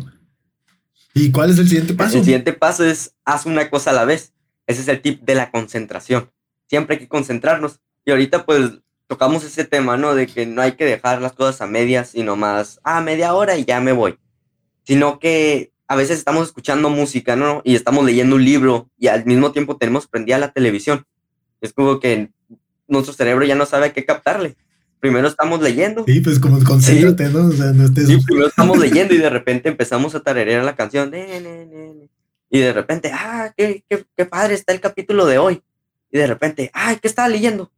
¿Y 1.15 1.31
cuál 1.31 1.49
es 1.49 1.57
el 1.57 1.67
siguiente 1.67 1.95
paso? 1.95 2.19
El 2.19 2.23
siguiente 2.23 2.53
paso 2.53 2.85
es 2.85 3.15
haz 3.25 3.47
una 3.47 3.71
cosa 3.71 3.89
a 3.89 3.93
la 3.93 4.05
vez. 4.05 4.31
Ese 4.67 4.81
es 4.81 4.87
el 4.87 5.01
tip 5.01 5.23
de 5.23 5.33
la 5.33 5.49
concentración. 5.49 6.29
Siempre 6.71 6.95
hay 6.95 7.01
que 7.01 7.09
concentrarnos. 7.09 7.81
Y 8.05 8.11
ahorita 8.11 8.45
pues 8.45 8.79
tocamos 9.05 9.43
ese 9.43 9.65
tema, 9.65 9.97
¿no? 9.97 10.15
De 10.15 10.25
que 10.25 10.45
no 10.45 10.61
hay 10.61 10.71
que 10.71 10.85
dejar 10.85 11.21
las 11.21 11.33
cosas 11.33 11.59
a 11.59 11.67
medias 11.67 12.15
y 12.15 12.23
nomás, 12.23 12.79
ah, 12.85 13.01
media 13.01 13.33
hora 13.33 13.57
y 13.57 13.65
ya 13.65 13.81
me 13.81 13.91
voy. 13.91 14.17
Sino 14.85 15.19
que 15.19 15.73
a 15.89 15.97
veces 15.97 16.17
estamos 16.17 16.47
escuchando 16.47 16.89
música, 16.89 17.35
¿no? 17.35 17.61
Y 17.65 17.75
estamos 17.75 18.05
leyendo 18.05 18.37
un 18.37 18.45
libro 18.45 18.89
y 18.97 19.07
al 19.07 19.25
mismo 19.25 19.51
tiempo 19.51 19.75
tenemos 19.75 20.07
prendida 20.07 20.37
la 20.37 20.53
televisión. 20.53 21.05
Es 21.59 21.73
como 21.73 21.99
que 21.99 22.31
nuestro 22.87 23.13
cerebro 23.13 23.43
ya 23.43 23.55
no 23.55 23.65
sabe 23.65 23.87
a 23.87 23.93
qué 23.93 24.05
captarle. 24.05 24.55
Primero 25.01 25.27
estamos 25.27 25.61
leyendo. 25.61 26.05
Sí, 26.07 26.21
pues 26.21 26.39
como 26.39 26.63
concéntrate, 26.63 27.27
¿no? 27.31 27.47
O 27.47 27.51
sea, 27.51 27.73
no 27.73 27.83
estés... 27.83 28.07
Sí, 28.07 28.17
primero 28.25 28.47
estamos 28.47 28.79
leyendo 28.79 29.13
y 29.13 29.17
de 29.17 29.29
repente 29.29 29.67
empezamos 29.67 30.15
a 30.15 30.21
tararear 30.21 30.63
la 30.63 30.77
canción. 30.77 31.11
y 32.49 32.59
de 32.59 32.71
repente, 32.71 33.11
ah, 33.13 33.51
qué, 33.57 33.83
qué, 33.89 34.05
qué 34.15 34.25
padre 34.25 34.53
está 34.53 34.71
el 34.71 34.79
capítulo 34.79 35.25
de 35.25 35.37
hoy. 35.37 35.61
Y 36.11 36.17
de 36.17 36.27
repente, 36.27 36.71
ay, 36.73 36.97
¿qué 37.01 37.07
estaba 37.07 37.29
leyendo? 37.29 37.71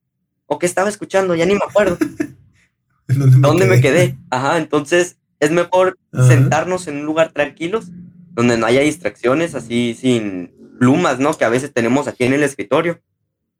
o 0.54 0.60
qué 0.60 0.66
estaba 0.66 0.90
escuchando, 0.90 1.36
ya 1.36 1.46
ni 1.46 1.54
me 1.54 1.62
acuerdo. 1.68 1.98
¿Dónde, 3.08 3.66
me, 3.66 3.82
quedé? 3.82 4.18
Ajá, 4.30 4.58
entonces 4.58 5.18
es 5.40 5.52
mejor 5.52 6.00
sentarnos 6.13 6.88
en 6.88 6.98
un 6.98 7.06
lugar 7.06 7.32
tranquilos, 7.32 7.88
donde 8.32 8.58
no 8.58 8.66
haya 8.66 8.82
distracciones, 8.82 9.56
así 9.56 9.96
sin 10.00 10.54
plumas, 10.80 11.20
¿no? 11.20 11.34
Que 11.34 11.46
a 11.46 11.50
veces 11.50 11.74
tenemos 11.74 12.08
aquí 12.08 12.24
en 12.24 12.34
el 12.34 12.44
escritorio. 12.44 13.02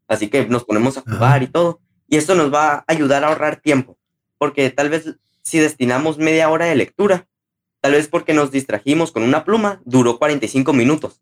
Así 0.08 0.30
que 0.30 0.46
nos 0.48 0.63
ponemos 0.63 0.98
a 0.98 1.01
jugar 1.01 1.44
y 1.44 1.48
todo. 1.48 1.82
Y 2.08 2.18
esto 2.18 2.36
nos 2.36 2.53
va 2.53 2.74
a 2.74 2.84
ayudar 2.88 3.24
a 3.24 3.27
ahorrar 3.27 3.58
tiempo, 3.58 3.98
porque 4.38 4.70
tal 4.70 4.89
vez 4.89 5.15
si 5.42 5.60
destinamos 5.60 6.18
media 6.18 6.50
hora 6.50 6.65
de 6.65 6.75
lectura, 6.75 7.27
tal 7.82 7.94
vez 7.94 8.08
porque 8.08 8.34
nos 8.34 8.51
distrajimos 8.51 9.12
con 9.12 9.24
una 9.24 9.44
pluma, 9.44 9.82
duró 9.84 10.18
45 10.18 10.72
minutos 10.74 11.22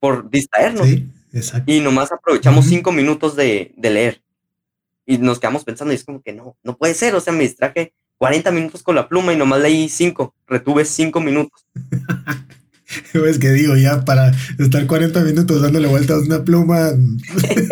por 0.00 0.28
distraernos. 0.28 0.86
Sí, 0.86 1.08
exacto. 1.36 1.70
Y 1.70 1.80
nomás 1.80 2.10
aprovechamos 2.12 2.66
5 2.66 2.92
minutos 2.92 3.36
de, 3.36 3.72
de 3.76 3.90
leer 3.90 4.22
y 5.06 5.18
nos 5.18 5.38
quedamos 5.38 5.64
pensando 5.64 5.92
y 5.92 5.96
es 5.96 6.04
como 6.04 6.20
que 6.20 6.32
no, 6.32 6.56
no 6.64 6.76
puede 6.76 6.94
ser, 6.94 7.14
o 7.14 7.20
sea, 7.20 7.32
me 7.32 7.44
distraje 7.44 7.94
40 8.18 8.50
minutos 8.50 8.82
con 8.82 8.96
la 8.96 9.08
pluma 9.08 9.32
y 9.32 9.36
nomás 9.36 9.60
leí 9.60 9.88
5, 9.88 10.34
retuve 10.48 10.84
5 10.84 11.20
minutos. 11.20 11.64
es 13.28 13.38
que 13.38 13.50
digo, 13.50 13.76
ya 13.76 14.04
para 14.04 14.34
estar 14.58 14.86
40 14.86 15.20
minutos 15.20 15.62
dándole 15.62 15.88
vueltas 15.88 16.18
a 16.18 16.20
una 16.26 16.44
pluma, 16.44 16.90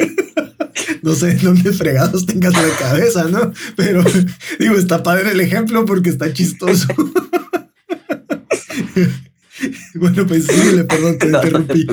no 1.03 1.15
sé 1.15 1.35
dónde 1.37 1.73
fregados 1.73 2.27
tengas 2.27 2.53
la 2.53 2.69
cabeza, 2.79 3.25
¿no? 3.25 3.53
Pero 3.77 4.05
digo, 4.59 4.77
está 4.77 5.03
padre 5.03 5.33
el 5.33 5.41
ejemplo 5.41 5.85
porque 5.85 6.11
está 6.11 6.33
chistoso. 6.33 6.89
bueno, 9.95 10.27
pues 10.27 10.47
síguele, 10.47 10.85
perdón, 10.85 11.19
te 11.19 11.27
interrumpí. 11.27 11.87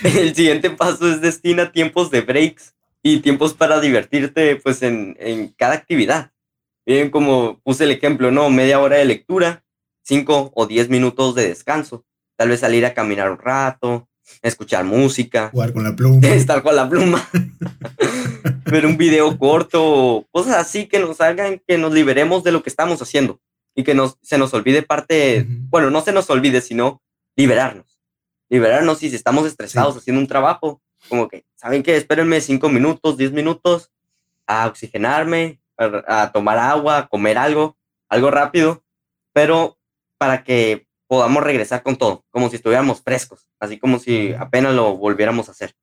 El 0.04 0.34
siguiente 0.34 0.70
paso 0.70 1.10
es 1.10 1.20
destina 1.20 1.72
tiempos 1.72 2.10
de 2.10 2.20
breaks 2.20 2.74
y 3.02 3.20
tiempos 3.20 3.54
para 3.54 3.80
divertirte 3.80 4.56
pues 4.56 4.82
en, 4.82 5.16
en 5.18 5.48
cada 5.48 5.74
actividad. 5.74 6.32
Bien, 6.86 7.10
como 7.10 7.60
puse 7.60 7.84
el 7.84 7.90
ejemplo, 7.90 8.30
¿no? 8.30 8.48
Media 8.50 8.80
hora 8.80 8.96
de 8.96 9.04
lectura, 9.04 9.64
cinco 10.02 10.50
o 10.54 10.66
diez 10.66 10.88
minutos 10.88 11.34
de 11.34 11.48
descanso. 11.48 12.04
Tal 12.36 12.48
vez 12.48 12.60
salir 12.60 12.86
a 12.86 12.94
caminar 12.94 13.30
un 13.30 13.38
rato, 13.38 14.08
escuchar 14.42 14.84
música. 14.84 15.50
Jugar 15.50 15.72
con 15.72 15.84
la 15.84 15.94
pluma. 15.94 16.26
Estar 16.28 16.62
con 16.62 16.76
la 16.76 16.88
pluma. 16.88 17.28
ver 18.64 18.86
un 18.86 18.96
video 18.96 19.36
corto, 19.38 20.26
cosas 20.30 20.56
así 20.56 20.86
que 20.86 20.98
nos 20.98 21.20
hagan 21.20 21.60
que 21.66 21.78
nos 21.78 21.92
liberemos 21.92 22.44
de 22.44 22.52
lo 22.52 22.62
que 22.62 22.70
estamos 22.70 23.00
haciendo 23.02 23.40
y 23.74 23.84
que 23.84 23.94
nos, 23.94 24.18
se 24.22 24.38
nos 24.38 24.52
olvide 24.54 24.82
parte, 24.82 25.46
bueno, 25.70 25.90
no 25.90 26.00
se 26.02 26.12
nos 26.12 26.28
olvide, 26.30 26.60
sino 26.60 27.02
liberarnos. 27.36 27.97
Liberarnos 28.48 29.02
y 29.02 29.10
si 29.10 29.16
estamos 29.16 29.46
estresados 29.46 29.96
haciendo 29.96 30.20
un 30.20 30.28
trabajo, 30.28 30.80
como 31.08 31.28
que, 31.28 31.44
¿saben 31.54 31.82
qué? 31.82 31.96
Espérenme 31.96 32.40
cinco 32.40 32.68
minutos, 32.68 33.16
diez 33.16 33.32
minutos 33.32 33.90
a 34.46 34.66
oxigenarme, 34.66 35.60
a, 35.76 36.32
tomar 36.32 36.58
agua, 36.58 36.98
a 36.98 37.08
comer 37.08 37.38
algo, 37.38 37.76
algo 38.08 38.30
rápido, 38.30 38.82
pero 39.32 39.78
para 40.16 40.42
que 40.42 40.86
podamos 41.06 41.42
regresar 41.42 41.82
con 41.82 41.96
todo, 41.96 42.24
como 42.30 42.48
si 42.50 42.56
estuviéramos 42.56 43.02
frescos, 43.02 43.46
así 43.60 43.78
como 43.78 43.98
si 43.98 44.32
apenas 44.32 44.74
lo 44.74 44.96
volviéramos 44.96 45.48
a 45.48 45.52
hacer. 45.52 45.74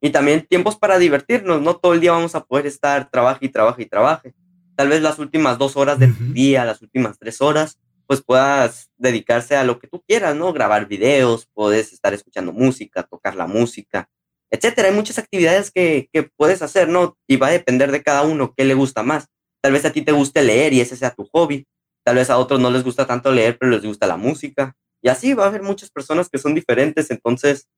Y 0.00 0.10
también 0.10 0.46
tiempos 0.46 0.76
para 0.76 0.98
divertirnos, 0.98 1.60
no 1.60 1.76
todo 1.76 1.94
el 1.94 2.00
día 2.00 2.12
vamos 2.12 2.34
a 2.34 2.44
poder 2.44 2.66
estar 2.66 3.10
trabaje 3.10 3.46
y 3.46 3.48
trabaje 3.48 3.82
y 3.82 3.86
trabaje. 3.86 4.34
Tal 4.74 4.88
vez 4.88 5.02
las 5.02 5.18
últimas 5.18 5.58
dos 5.58 5.76
horas 5.76 5.98
del 5.98 6.32
día, 6.32 6.64
las 6.64 6.82
últimas 6.82 7.18
tres 7.18 7.40
horas, 7.40 7.78
pues 8.06 8.22
puedas 8.22 8.90
dedicarse 8.96 9.56
a 9.56 9.64
lo 9.64 9.78
que 9.78 9.88
tú 9.88 10.02
quieras, 10.06 10.34
¿no? 10.36 10.52
Grabar 10.52 10.86
videos, 10.86 11.48
puedes 11.52 11.92
estar 11.92 12.14
escuchando 12.14 12.52
música, 12.52 13.02
tocar 13.02 13.34
la 13.34 13.46
música, 13.46 14.08
etcétera. 14.50 14.88
Hay 14.88 14.94
muchas 14.94 15.18
actividades 15.18 15.70
que, 15.70 16.08
puedes 16.36 16.62
hacer, 16.62 16.88
¿no? 16.88 17.16
Y 17.26 17.36
va 17.36 17.48
a 17.48 17.52
depender 17.52 17.90
de 17.90 18.02
cada 18.02 18.22
uno 18.22 18.54
qué 18.56 18.64
le 18.64 18.74
gusta 18.74 19.02
más. 19.02 19.26
Tal 19.62 19.72
vez 19.72 19.84
a 19.84 19.92
ti 19.92 20.02
te 20.02 20.12
guste 20.12 20.42
leer 20.42 20.72
y 20.72 20.80
ese 20.80 20.96
sea 20.96 21.14
tu 21.14 21.28
hobby. 21.32 21.66
Tal 22.04 22.16
vez 22.16 22.30
a 22.30 22.38
otros 22.38 22.60
no 22.60 22.70
les 22.70 22.82
gusta 22.82 23.06
tanto 23.06 23.30
leer, 23.30 23.58
pero 23.58 23.70
les 23.70 23.82
gusta 23.82 24.06
la 24.06 24.16
música. 24.16 24.74
Y 25.00 25.08
así 25.08 25.34
va 25.34 25.44
a 25.44 25.48
haber 25.48 25.62
muchas 25.62 25.90
personas 25.90 26.28
que 26.28 26.38
son 26.38 26.54
diferentes, 26.54 27.10
entonces, 27.10 27.68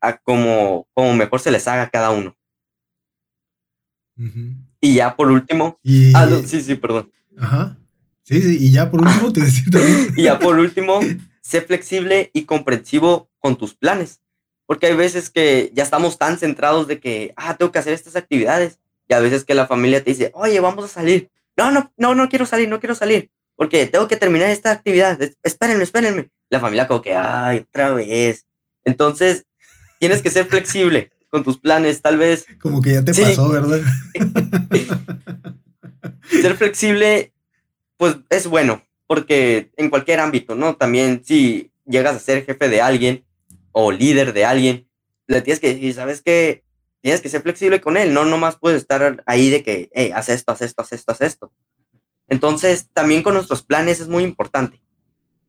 a 0.00 0.18
como, 0.18 0.86
como 0.94 1.14
mejor 1.14 1.40
se 1.40 1.50
les 1.50 1.66
haga 1.68 1.82
a 1.82 1.90
cada 1.90 2.10
uno. 2.10 2.36
Y 4.80 4.94
ya 4.94 5.16
por 5.16 5.30
último. 5.30 5.78
Ah, 6.14 6.28
sí, 6.44 6.60
sí, 6.60 6.74
perdón. 6.74 7.10
Ajá. 7.38 7.76
Sí, 8.24 8.40
sí, 8.40 8.56
y 8.58 8.72
ya 8.72 8.90
por 8.90 9.02
último 9.02 9.32
te 9.32 9.42
decía 9.42 9.64
y 10.16 10.22
ya 10.22 10.38
por 10.38 10.58
último, 10.58 11.00
sé 11.42 11.60
flexible 11.60 12.30
y 12.32 12.44
comprensivo 12.44 13.28
con 13.38 13.56
tus 13.56 13.74
planes. 13.74 14.20
Porque 14.66 14.86
hay 14.86 14.96
veces 14.96 15.28
que 15.28 15.70
ya 15.74 15.82
estamos 15.82 16.16
tan 16.16 16.38
centrados 16.38 16.88
de 16.88 16.98
que, 16.98 17.34
ah, 17.36 17.56
tengo 17.56 17.70
que 17.70 17.78
hacer 17.78 17.92
estas 17.92 18.16
actividades. 18.16 18.78
Y 19.06 19.12
a 19.12 19.20
veces 19.20 19.44
que 19.44 19.54
la 19.54 19.66
familia 19.66 20.02
te 20.02 20.10
dice, 20.10 20.30
oye, 20.32 20.58
vamos 20.60 20.86
a 20.86 20.88
salir. 20.88 21.30
No, 21.54 21.70
no, 21.70 21.92
no, 21.98 22.14
no 22.14 22.30
quiero 22.30 22.46
salir, 22.46 22.68
no 22.68 22.80
quiero 22.80 22.94
salir. 22.94 23.30
Porque 23.56 23.86
tengo 23.86 24.08
que 24.08 24.16
terminar 24.16 24.48
esta 24.48 24.70
actividad. 24.70 25.18
Espérenme, 25.42 25.84
espérenme. 25.84 26.30
La 26.48 26.60
familia 26.60 26.88
como 26.88 27.02
que, 27.02 27.14
ay, 27.14 27.66
otra 27.68 27.92
vez. 27.92 28.46
Entonces, 28.84 29.44
tienes 30.00 30.22
que 30.22 30.30
ser 30.30 30.46
flexible 30.46 31.12
con 31.28 31.44
tus 31.44 31.58
planes, 31.58 32.00
tal 32.00 32.16
vez. 32.16 32.46
Como 32.58 32.80
que 32.80 32.94
ya 32.94 33.04
te 33.04 33.12
pasó, 33.12 33.50
¿verdad? 33.50 33.82
ser 36.30 36.56
flexible, 36.56 37.33
pues 38.04 38.18
es 38.28 38.46
bueno, 38.46 38.82
porque 39.06 39.70
en 39.78 39.88
cualquier 39.88 40.20
ámbito, 40.20 40.54
¿no? 40.54 40.76
También 40.76 41.22
si 41.24 41.70
llegas 41.86 42.14
a 42.14 42.18
ser 42.18 42.44
jefe 42.44 42.68
de 42.68 42.82
alguien, 42.82 43.24
o 43.72 43.90
líder 43.90 44.34
de 44.34 44.44
alguien, 44.44 44.86
le 45.26 45.40
tienes 45.40 45.58
que 45.58 45.72
decir, 45.72 45.94
¿sabes 45.94 46.20
qué? 46.20 46.64
Tienes 47.00 47.22
que 47.22 47.30
ser 47.30 47.40
flexible 47.40 47.80
con 47.80 47.96
él, 47.96 48.12
no 48.12 48.26
nomás 48.26 48.58
puedes 48.58 48.82
estar 48.82 49.22
ahí 49.24 49.48
de 49.48 49.62
que, 49.62 49.88
hey, 49.94 50.12
haz 50.14 50.28
esto, 50.28 50.52
haz 50.52 50.60
esto, 50.60 50.82
haz 50.82 50.92
esto, 50.92 51.12
haz 51.12 51.22
esto. 51.22 51.52
Entonces, 52.28 52.90
también 52.92 53.22
con 53.22 53.32
nuestros 53.32 53.62
planes 53.62 54.00
es 54.00 54.08
muy 54.08 54.22
importante, 54.22 54.82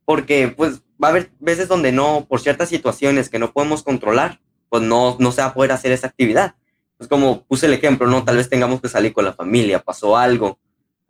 porque 0.06 0.48
pues 0.48 0.80
va 1.02 1.08
a 1.08 1.10
haber 1.10 1.30
veces 1.38 1.68
donde 1.68 1.92
no, 1.92 2.24
por 2.26 2.40
ciertas 2.40 2.70
situaciones 2.70 3.28
que 3.28 3.38
no 3.38 3.52
podemos 3.52 3.82
controlar, 3.82 4.40
pues 4.70 4.82
no, 4.82 5.18
no 5.20 5.30
se 5.30 5.42
va 5.42 5.48
a 5.48 5.54
poder 5.54 5.72
hacer 5.72 5.92
esa 5.92 6.06
actividad. 6.06 6.54
Es 6.98 7.06
como 7.06 7.42
puse 7.42 7.66
el 7.66 7.74
ejemplo, 7.74 8.06
¿no? 8.06 8.24
Tal 8.24 8.38
vez 8.38 8.48
tengamos 8.48 8.80
que 8.80 8.88
salir 8.88 9.12
con 9.12 9.26
la 9.26 9.34
familia, 9.34 9.82
pasó 9.82 10.16
algo, 10.16 10.58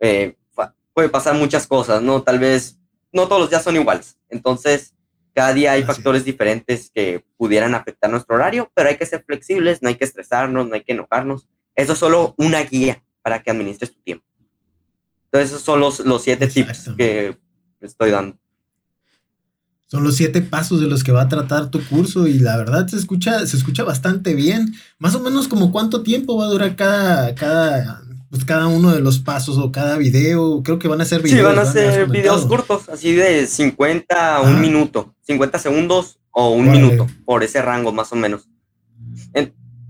eh, 0.01 0.35
puede 0.97 1.09
pasar 1.09 1.35
muchas 1.35 1.67
cosas, 1.67 2.01
¿no? 2.01 2.23
Tal 2.23 2.39
vez 2.39 2.79
no 3.13 3.27
todos 3.27 3.39
los 3.39 3.51
días 3.51 3.63
son 3.63 3.75
iguales. 3.75 4.17
Entonces, 4.29 4.95
cada 5.31 5.53
día 5.53 5.73
hay 5.73 5.83
factores 5.83 6.25
diferentes 6.25 6.89
que 6.91 7.23
pudieran 7.37 7.75
afectar 7.75 8.09
nuestro 8.09 8.35
horario, 8.35 8.71
pero 8.73 8.89
hay 8.89 8.97
que 8.97 9.05
ser 9.05 9.23
flexibles, 9.23 9.83
no 9.83 9.89
hay 9.89 9.95
que 9.95 10.05
estresarnos, 10.05 10.67
no 10.67 10.73
hay 10.73 10.83
que 10.83 10.93
enojarnos. 10.93 11.47
Eso 11.75 11.93
es 11.93 11.99
solo 11.99 12.33
una 12.39 12.63
guía 12.63 13.03
para 13.21 13.43
que 13.43 13.51
administres 13.51 13.93
tu 13.93 14.01
tiempo. 14.01 14.25
Entonces, 15.25 15.51
esos 15.51 15.61
son 15.61 15.81
los, 15.81 15.99
los 15.99 16.23
siete 16.23 16.47
tips 16.47 16.89
que 16.97 17.37
estoy 17.79 18.09
dando. 18.09 18.35
Son 19.85 20.03
los 20.03 20.15
siete 20.15 20.41
pasos 20.41 20.81
de 20.81 20.87
los 20.87 21.03
que 21.03 21.11
va 21.11 21.21
a 21.21 21.29
tratar 21.29 21.69
tu 21.69 21.79
curso 21.85 22.25
y 22.25 22.39
la 22.39 22.57
verdad 22.57 22.87
se 22.87 22.97
escucha, 22.97 23.45
se 23.45 23.55
escucha 23.55 23.83
bastante 23.83 24.33
bien. 24.33 24.73
Más 24.97 25.13
o 25.13 25.19
menos 25.19 25.47
como 25.47 25.71
cuánto 25.71 26.01
tiempo 26.01 26.37
va 26.37 26.45
a 26.45 26.49
durar 26.49 26.75
cada, 26.75 27.35
cada 27.35 28.06
pues 28.29 28.43
cada 28.43 28.67
uno 28.67 28.93
de 28.93 28.99
los 28.99 29.19
pasos 29.19 29.57
o 29.57 29.71
cada 29.71 29.97
video, 29.97 30.61
creo 30.63 30.79
que 30.79 30.87
van 30.87 30.99
a 30.99 31.05
ser 31.05 31.21
videos. 31.21 31.39
Sí, 31.39 31.55
van 31.55 31.59
a 31.59 31.71
ser 31.71 32.09
videos 32.09 32.45
cortos, 32.45 32.89
así 32.89 33.13
de 33.13 33.47
50 33.47 34.35
a 34.35 34.41
un 34.41 34.59
minuto, 34.59 35.15
50 35.21 35.59
segundos 35.59 36.19
o 36.31 36.51
un 36.51 36.69
minuto, 36.69 37.07
por 37.25 37.43
ese 37.43 37.61
rango 37.61 37.91
más 37.93 38.11
o 38.11 38.15
menos. 38.15 38.49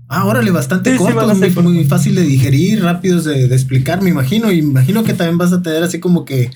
ah, 0.08 0.26
órale, 0.26 0.50
bastante 0.52 0.96
cortos, 0.96 1.38
muy, 1.62 1.84
fácil 1.84 2.14
de 2.14 2.22
digerir, 2.22 2.82
rápidos 2.82 3.24
de, 3.24 3.46
explicar, 3.46 4.02
me 4.02 4.10
imagino. 4.10 4.52
Imagino 4.52 5.02
que 5.02 5.14
también 5.14 5.38
vas 5.38 5.52
a 5.52 5.60
tener 5.60 5.82
así 5.82 5.98
como 5.98 6.24
que 6.24 6.50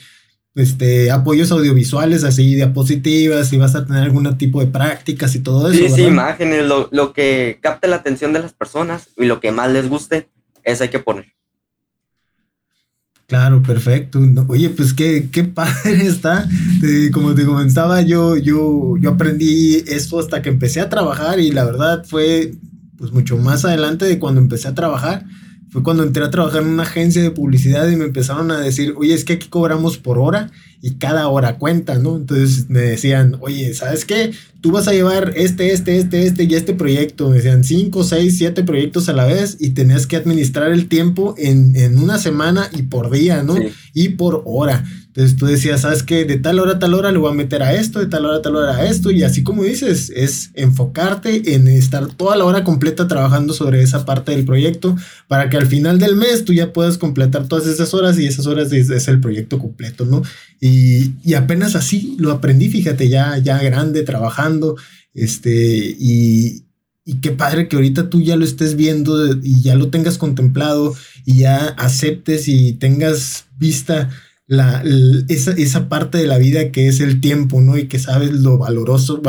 este, 0.54 1.10
apoyos 1.10 1.50
audiovisuales, 1.50 2.22
así 2.22 2.54
diapositivas, 2.54 3.52
y 3.52 3.58
vas 3.58 3.74
a 3.74 3.84
tener 3.84 4.04
algún 4.04 4.38
tipo 4.38 4.60
de 4.60 4.68
prácticas 4.68 5.34
y 5.34 5.40
todo 5.40 5.68
eso. 5.68 5.78
Sí, 5.78 5.88
sí, 5.88 6.02
imágenes, 6.04 6.64
lo, 6.64 6.88
lo 6.92 7.12
que 7.12 7.58
capte 7.60 7.88
la 7.88 7.96
atención 7.96 8.32
de 8.32 8.38
las 8.38 8.52
personas 8.52 9.08
y 9.16 9.24
lo 9.24 9.40
que 9.40 9.50
más 9.50 9.72
les 9.72 9.88
guste, 9.88 10.28
eso 10.62 10.84
hay 10.84 10.90
que 10.90 11.00
poner. 11.00 11.32
Claro, 13.32 13.62
perfecto. 13.62 14.20
Oye, 14.48 14.68
pues 14.68 14.92
qué, 14.92 15.30
qué 15.32 15.42
padre 15.42 16.06
está. 16.06 16.46
como 17.14 17.34
te 17.34 17.46
comentaba, 17.46 18.02
yo, 18.02 18.36
yo, 18.36 18.98
yo 19.00 19.08
aprendí 19.08 19.76
esto 19.86 20.18
hasta 20.18 20.42
que 20.42 20.50
empecé 20.50 20.82
a 20.82 20.90
trabajar 20.90 21.40
y 21.40 21.50
la 21.50 21.64
verdad 21.64 22.04
fue 22.06 22.52
pues 22.98 23.10
mucho 23.10 23.38
más 23.38 23.64
adelante 23.64 24.04
de 24.04 24.18
cuando 24.18 24.38
empecé 24.38 24.68
a 24.68 24.74
trabajar. 24.74 25.24
Fue 25.70 25.82
cuando 25.82 26.02
entré 26.02 26.22
a 26.22 26.30
trabajar 26.30 26.60
en 26.60 26.68
una 26.68 26.82
agencia 26.82 27.22
de 27.22 27.30
publicidad 27.30 27.88
y 27.88 27.96
me 27.96 28.04
empezaron 28.04 28.50
a 28.50 28.60
decir, 28.60 28.92
oye, 28.98 29.14
es 29.14 29.24
que 29.24 29.32
aquí 29.32 29.48
cobramos 29.48 29.96
por 29.96 30.18
hora 30.18 30.50
y 30.82 30.94
cada 30.94 31.28
hora 31.28 31.58
cuenta, 31.58 31.94
¿no? 31.94 32.16
Entonces 32.16 32.68
me 32.68 32.80
decían, 32.80 33.36
oye, 33.40 33.72
¿sabes 33.72 34.04
qué? 34.04 34.32
Tú 34.60 34.72
vas 34.72 34.88
a 34.88 34.92
llevar 34.92 35.32
este, 35.36 35.72
este, 35.72 35.96
este, 35.96 36.26
este 36.26 36.42
y 36.42 36.54
este 36.54 36.74
proyecto. 36.74 37.30
Me 37.30 37.36
decían 37.36 37.62
cinco, 37.62 38.02
seis, 38.02 38.36
siete 38.36 38.64
proyectos 38.64 39.08
a 39.08 39.12
la 39.12 39.24
vez 39.24 39.56
y 39.60 39.70
tenías 39.70 40.08
que 40.08 40.16
administrar 40.16 40.72
el 40.72 40.88
tiempo 40.88 41.36
en, 41.38 41.76
en 41.76 41.98
una 41.98 42.18
semana 42.18 42.68
y 42.76 42.82
por 42.82 43.10
día, 43.10 43.44
¿no? 43.44 43.54
Y 43.94 44.10
por 44.10 44.42
hora. 44.44 44.84
Entonces 45.14 45.36
tú 45.36 45.44
decías, 45.44 45.82
¿sabes 45.82 46.02
qué? 46.02 46.24
De 46.24 46.38
tal 46.38 46.58
hora 46.58 46.72
a 46.72 46.78
tal 46.78 46.94
hora 46.94 47.12
le 47.12 47.18
voy 47.18 47.30
a 47.30 47.34
meter 47.34 47.62
a 47.62 47.74
esto, 47.74 47.98
de 47.98 48.06
tal 48.06 48.24
hora 48.24 48.38
a 48.38 48.42
tal 48.42 48.56
hora 48.56 48.74
a 48.74 48.86
esto, 48.86 49.10
y 49.10 49.22
así 49.22 49.42
como 49.42 49.62
dices, 49.62 50.10
es 50.16 50.50
enfocarte 50.54 51.54
en 51.54 51.68
estar 51.68 52.06
toda 52.14 52.34
la 52.34 52.46
hora 52.46 52.64
completa 52.64 53.06
trabajando 53.06 53.52
sobre 53.52 53.82
esa 53.82 54.06
parte 54.06 54.32
del 54.32 54.46
proyecto 54.46 54.96
para 55.28 55.50
que 55.50 55.58
al 55.58 55.66
final 55.66 55.98
del 55.98 56.16
mes 56.16 56.46
tú 56.46 56.54
ya 56.54 56.72
puedas 56.72 56.96
completar 56.96 57.46
todas 57.46 57.66
esas 57.66 57.92
horas 57.92 58.18
y 58.18 58.26
esas 58.26 58.46
horas 58.46 58.72
es, 58.72 59.06
el 59.06 59.20
proyecto 59.20 59.58
completo, 59.58 60.06
¿no? 60.06 60.22
Y, 60.64 61.14
y, 61.24 61.34
apenas 61.34 61.74
así 61.74 62.14
lo 62.20 62.30
aprendí, 62.30 62.68
fíjate, 62.68 63.08
ya, 63.08 63.36
ya 63.38 63.60
grande, 63.60 64.04
trabajando, 64.04 64.76
este, 65.12 65.96
y, 65.98 66.66
y 67.04 67.14
qué 67.14 67.32
padre 67.32 67.66
que 67.66 67.74
ahorita 67.74 68.08
tú 68.08 68.22
ya 68.22 68.36
lo 68.36 68.44
estés 68.44 68.76
viendo 68.76 69.34
y 69.42 69.60
ya 69.60 69.74
lo 69.74 69.90
tengas 69.90 70.18
contemplado 70.18 70.94
y 71.24 71.38
ya 71.38 71.66
aceptes 71.66 72.46
y 72.46 72.74
tengas 72.74 73.46
vista 73.58 74.10
la, 74.46 74.84
esa, 75.28 75.50
esa, 75.50 75.88
parte 75.88 76.18
de 76.18 76.28
la 76.28 76.38
vida 76.38 76.70
que 76.70 76.86
es 76.86 77.00
el 77.00 77.20
tiempo, 77.20 77.60
¿no? 77.60 77.76
Y 77.76 77.88
que 77.88 77.98
sabes 77.98 78.30
lo 78.30 78.58
valoroso, 78.58 79.20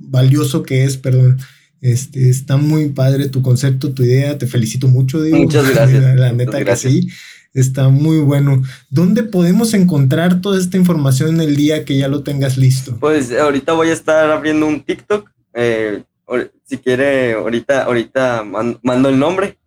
valioso 0.00 0.64
que 0.64 0.84
es, 0.84 0.98
perdón. 0.98 1.38
Este, 1.80 2.28
está 2.28 2.56
muy 2.56 2.88
padre 2.90 3.28
tu 3.28 3.40
concepto, 3.40 3.92
tu 3.92 4.02
idea, 4.02 4.36
te 4.36 4.46
felicito 4.46 4.88
mucho, 4.88 5.22
digo. 5.22 5.38
Muchas 5.38 5.70
gracias. 5.70 6.02
La, 6.18 6.32
neta 6.32 6.62
que 6.62 6.76
sí, 6.76 7.08
está 7.54 7.88
muy 7.88 8.18
bueno. 8.18 8.62
¿Dónde 8.90 9.22
podemos 9.22 9.72
encontrar 9.72 10.40
toda 10.40 10.58
esta 10.58 10.76
información 10.76 11.36
en 11.36 11.48
el 11.48 11.56
día 11.56 11.84
que 11.84 11.96
ya 11.96 12.08
lo 12.08 12.22
tengas 12.22 12.58
listo? 12.58 12.96
Pues 13.00 13.32
ahorita 13.32 13.72
voy 13.72 13.88
a 13.88 13.94
estar 13.94 14.30
abriendo 14.30 14.66
un 14.66 14.82
TikTok. 14.82 15.30
Eh, 15.54 16.02
si 16.64 16.78
quiere, 16.78 17.34
ahorita, 17.34 17.84
ahorita 17.84 18.44
mando 18.44 19.08
el 19.08 19.18
nombre 19.18 19.58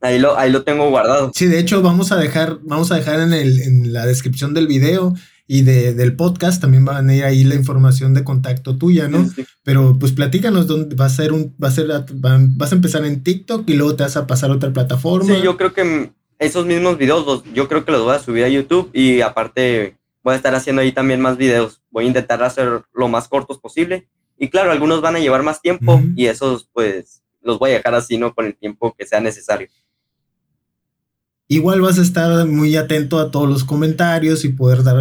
Ahí 0.00 0.18
lo, 0.18 0.38
ahí 0.38 0.50
lo 0.50 0.62
tengo 0.62 0.88
guardado. 0.90 1.32
Sí, 1.34 1.46
de 1.46 1.58
hecho, 1.58 1.82
vamos 1.82 2.12
a 2.12 2.16
dejar, 2.16 2.58
vamos 2.62 2.92
a 2.92 2.96
dejar 2.96 3.20
en, 3.20 3.32
el, 3.32 3.60
en 3.60 3.92
la 3.92 4.06
descripción 4.06 4.54
del 4.54 4.66
video 4.66 5.14
y 5.46 5.62
de, 5.62 5.94
del 5.94 6.16
podcast 6.16 6.60
también 6.60 6.84
van 6.84 7.08
a 7.08 7.14
ir 7.14 7.24
ahí 7.24 7.44
la 7.44 7.54
información 7.54 8.14
de 8.14 8.24
contacto 8.24 8.76
tuya, 8.76 9.08
¿no? 9.08 9.28
Pero 9.62 9.98
pues 9.98 10.12
platícanos 10.12 10.66
dónde 10.66 10.96
va 10.96 11.06
a 11.06 11.10
ser 11.10 11.32
un, 11.32 11.54
va 11.62 11.68
a 11.68 11.70
ser, 11.70 11.88
vas 12.14 12.72
a 12.72 12.74
empezar 12.74 13.04
en 13.04 13.22
TikTok 13.22 13.68
y 13.68 13.74
luego 13.74 13.94
te 13.96 14.04
vas 14.04 14.16
a 14.16 14.26
pasar 14.26 14.50
a 14.50 14.54
otra 14.54 14.72
plataforma. 14.72 15.34
Sí, 15.34 15.42
yo 15.42 15.56
creo 15.56 15.74
que 15.74 16.12
esos 16.44 16.66
mismos 16.66 16.98
videos, 16.98 17.44
yo 17.52 17.68
creo 17.68 17.84
que 17.84 17.92
los 17.92 18.02
voy 18.02 18.14
a 18.14 18.18
subir 18.18 18.44
a 18.44 18.48
YouTube 18.48 18.90
y 18.92 19.20
aparte 19.20 19.96
voy 20.22 20.34
a 20.34 20.36
estar 20.36 20.54
haciendo 20.54 20.82
ahí 20.82 20.92
también 20.92 21.20
más 21.20 21.36
videos. 21.36 21.82
Voy 21.90 22.04
a 22.04 22.08
intentar 22.08 22.42
hacer 22.42 22.82
lo 22.92 23.08
más 23.08 23.28
cortos 23.28 23.58
posible. 23.58 24.08
Y 24.38 24.48
claro, 24.48 24.72
algunos 24.72 25.00
van 25.00 25.16
a 25.16 25.20
llevar 25.20 25.42
más 25.42 25.60
tiempo 25.60 26.02
y 26.16 26.26
esos 26.26 26.68
pues 26.72 27.22
los 27.42 27.58
voy 27.58 27.70
a 27.70 27.74
dejar 27.74 27.94
así, 27.94 28.18
¿no? 28.18 28.34
Con 28.34 28.46
el 28.46 28.56
tiempo 28.56 28.94
que 28.98 29.06
sea 29.06 29.20
necesario. 29.20 29.68
Igual 31.46 31.82
vas 31.82 31.98
a 31.98 32.02
estar 32.02 32.46
muy 32.46 32.74
atento 32.74 33.18
a 33.18 33.30
todos 33.30 33.48
los 33.48 33.64
comentarios 33.64 34.46
y 34.46 34.48
poder 34.48 34.82
dar, 34.82 34.96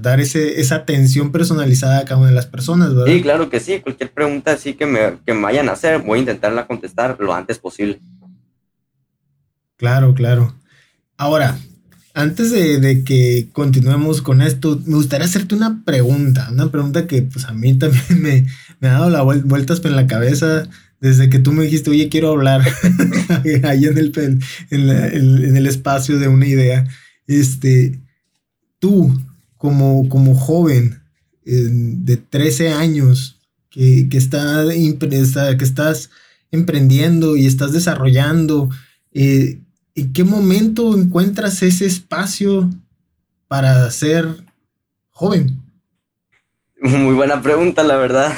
dar 0.00 0.20
ese, 0.20 0.60
esa 0.60 0.76
atención 0.76 1.32
personalizada 1.32 1.98
a 1.98 2.04
cada 2.04 2.20
una 2.20 2.28
de 2.28 2.36
las 2.36 2.46
personas, 2.46 2.94
¿verdad? 2.94 3.12
Sí, 3.12 3.20
claro 3.20 3.50
que 3.50 3.58
sí. 3.58 3.80
Cualquier 3.80 4.12
pregunta 4.12 4.52
así 4.52 4.74
que 4.74 4.86
me, 4.86 5.18
que 5.26 5.34
me 5.34 5.42
vayan 5.42 5.68
a 5.68 5.72
hacer, 5.72 6.00
voy 6.00 6.18
a 6.18 6.20
intentarla 6.20 6.68
contestar 6.68 7.16
lo 7.18 7.34
antes 7.34 7.58
posible. 7.58 8.00
Claro, 9.76 10.14
claro. 10.14 10.54
Ahora, 11.20 11.60
antes 12.14 12.50
de, 12.50 13.04
que 13.04 13.50
continuemos 13.52 14.22
con 14.22 14.40
esto, 14.40 14.80
me 14.86 14.94
gustaría 14.96 15.26
hacerte 15.26 15.54
una 15.54 15.84
pregunta, 15.84 16.48
una 16.50 16.72
pregunta 16.72 17.06
que 17.06 17.20
pues 17.20 17.44
a 17.44 17.52
mí 17.52 17.74
también 17.78 18.22
me, 18.22 18.46
me 18.80 18.88
ha 18.88 18.92
dado 18.92 19.10
la 19.10 19.20
vueltas 19.20 19.84
en 19.84 19.96
la 19.96 20.06
cabeza 20.06 20.66
desde 20.98 21.28
que 21.28 21.38
tú 21.38 21.52
me 21.52 21.64
dijiste, 21.64 21.90
oye, 21.90 22.08
quiero 22.08 22.30
hablar 22.30 22.62
ahí 23.64 23.84
en 23.84 23.98
el, 23.98 24.40
en, 24.70 25.56
el 25.56 25.66
espacio 25.66 26.18
de 26.18 26.28
una 26.28 26.46
idea, 26.46 26.88
este, 27.26 28.00
tú 28.78 29.14
como, 29.58 30.08
como 30.08 30.34
joven 30.34 31.02
de 31.44 32.16
13 32.16 32.72
años 32.72 33.42
que, 33.68 34.08
que, 34.08 34.16
está, 34.16 34.64
que 34.64 35.64
estás 35.64 36.08
emprendiendo 36.50 37.36
y 37.36 37.44
estás 37.44 37.74
desarrollando, 37.74 38.70
eh, 39.12 39.60
¿en 40.00 40.12
qué 40.12 40.24
momento 40.24 40.96
encuentras 40.96 41.62
ese 41.62 41.86
espacio 41.86 42.70
para 43.48 43.90
ser 43.90 44.26
joven? 45.10 45.60
Muy 46.80 47.14
buena 47.14 47.42
pregunta, 47.42 47.82
la 47.82 47.96
verdad. 47.96 48.32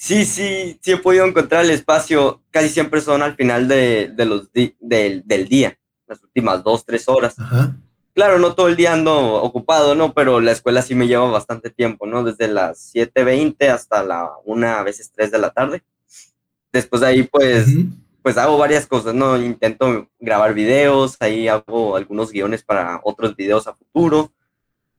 Sí, 0.00 0.24
sí, 0.24 0.78
sí 0.80 0.92
he 0.92 0.96
podido 0.96 1.26
encontrar 1.26 1.64
el 1.64 1.72
espacio. 1.72 2.40
Casi 2.50 2.68
siempre 2.68 3.00
son 3.00 3.20
al 3.20 3.34
final 3.34 3.66
de, 3.66 4.12
los 4.16 4.48
del, 4.52 5.48
día, 5.48 5.76
las 6.06 6.22
últimas 6.22 6.62
dos, 6.62 6.86
tres 6.86 7.08
horas. 7.08 7.34
Claro, 8.14 8.38
no 8.38 8.54
todo 8.54 8.68
el 8.68 8.76
día 8.76 8.92
ando 8.92 9.34
ocupado, 9.42 9.94
¿no? 9.94 10.14
Pero 10.14 10.40
la 10.40 10.52
escuela 10.52 10.82
sí 10.82 10.94
me 10.94 11.08
lleva 11.08 11.30
bastante 11.30 11.68
tiempo, 11.70 12.06
¿no? 12.06 12.22
Desde 12.24 12.48
las 12.48 12.94
7.20 12.94 13.68
hasta 13.68 14.02
la 14.02 14.30
una, 14.44 14.78
a 14.78 14.82
veces 14.84 15.10
3 15.12 15.32
de 15.32 15.38
la 15.38 15.50
tarde. 15.50 15.82
Después 16.72 17.00
de 17.00 17.06
ahí, 17.08 17.22
pues, 17.24 17.66
pues 18.22 18.36
hago 18.36 18.58
varias 18.58 18.86
cosas, 18.86 19.14
¿no? 19.14 19.36
Intento 19.36 20.08
grabar 20.18 20.54
videos, 20.54 21.16
ahí 21.20 21.48
hago 21.48 21.96
algunos 21.96 22.30
guiones 22.30 22.62
para 22.62 23.00
otros 23.04 23.36
videos 23.36 23.66
a 23.66 23.74
futuro. 23.74 24.32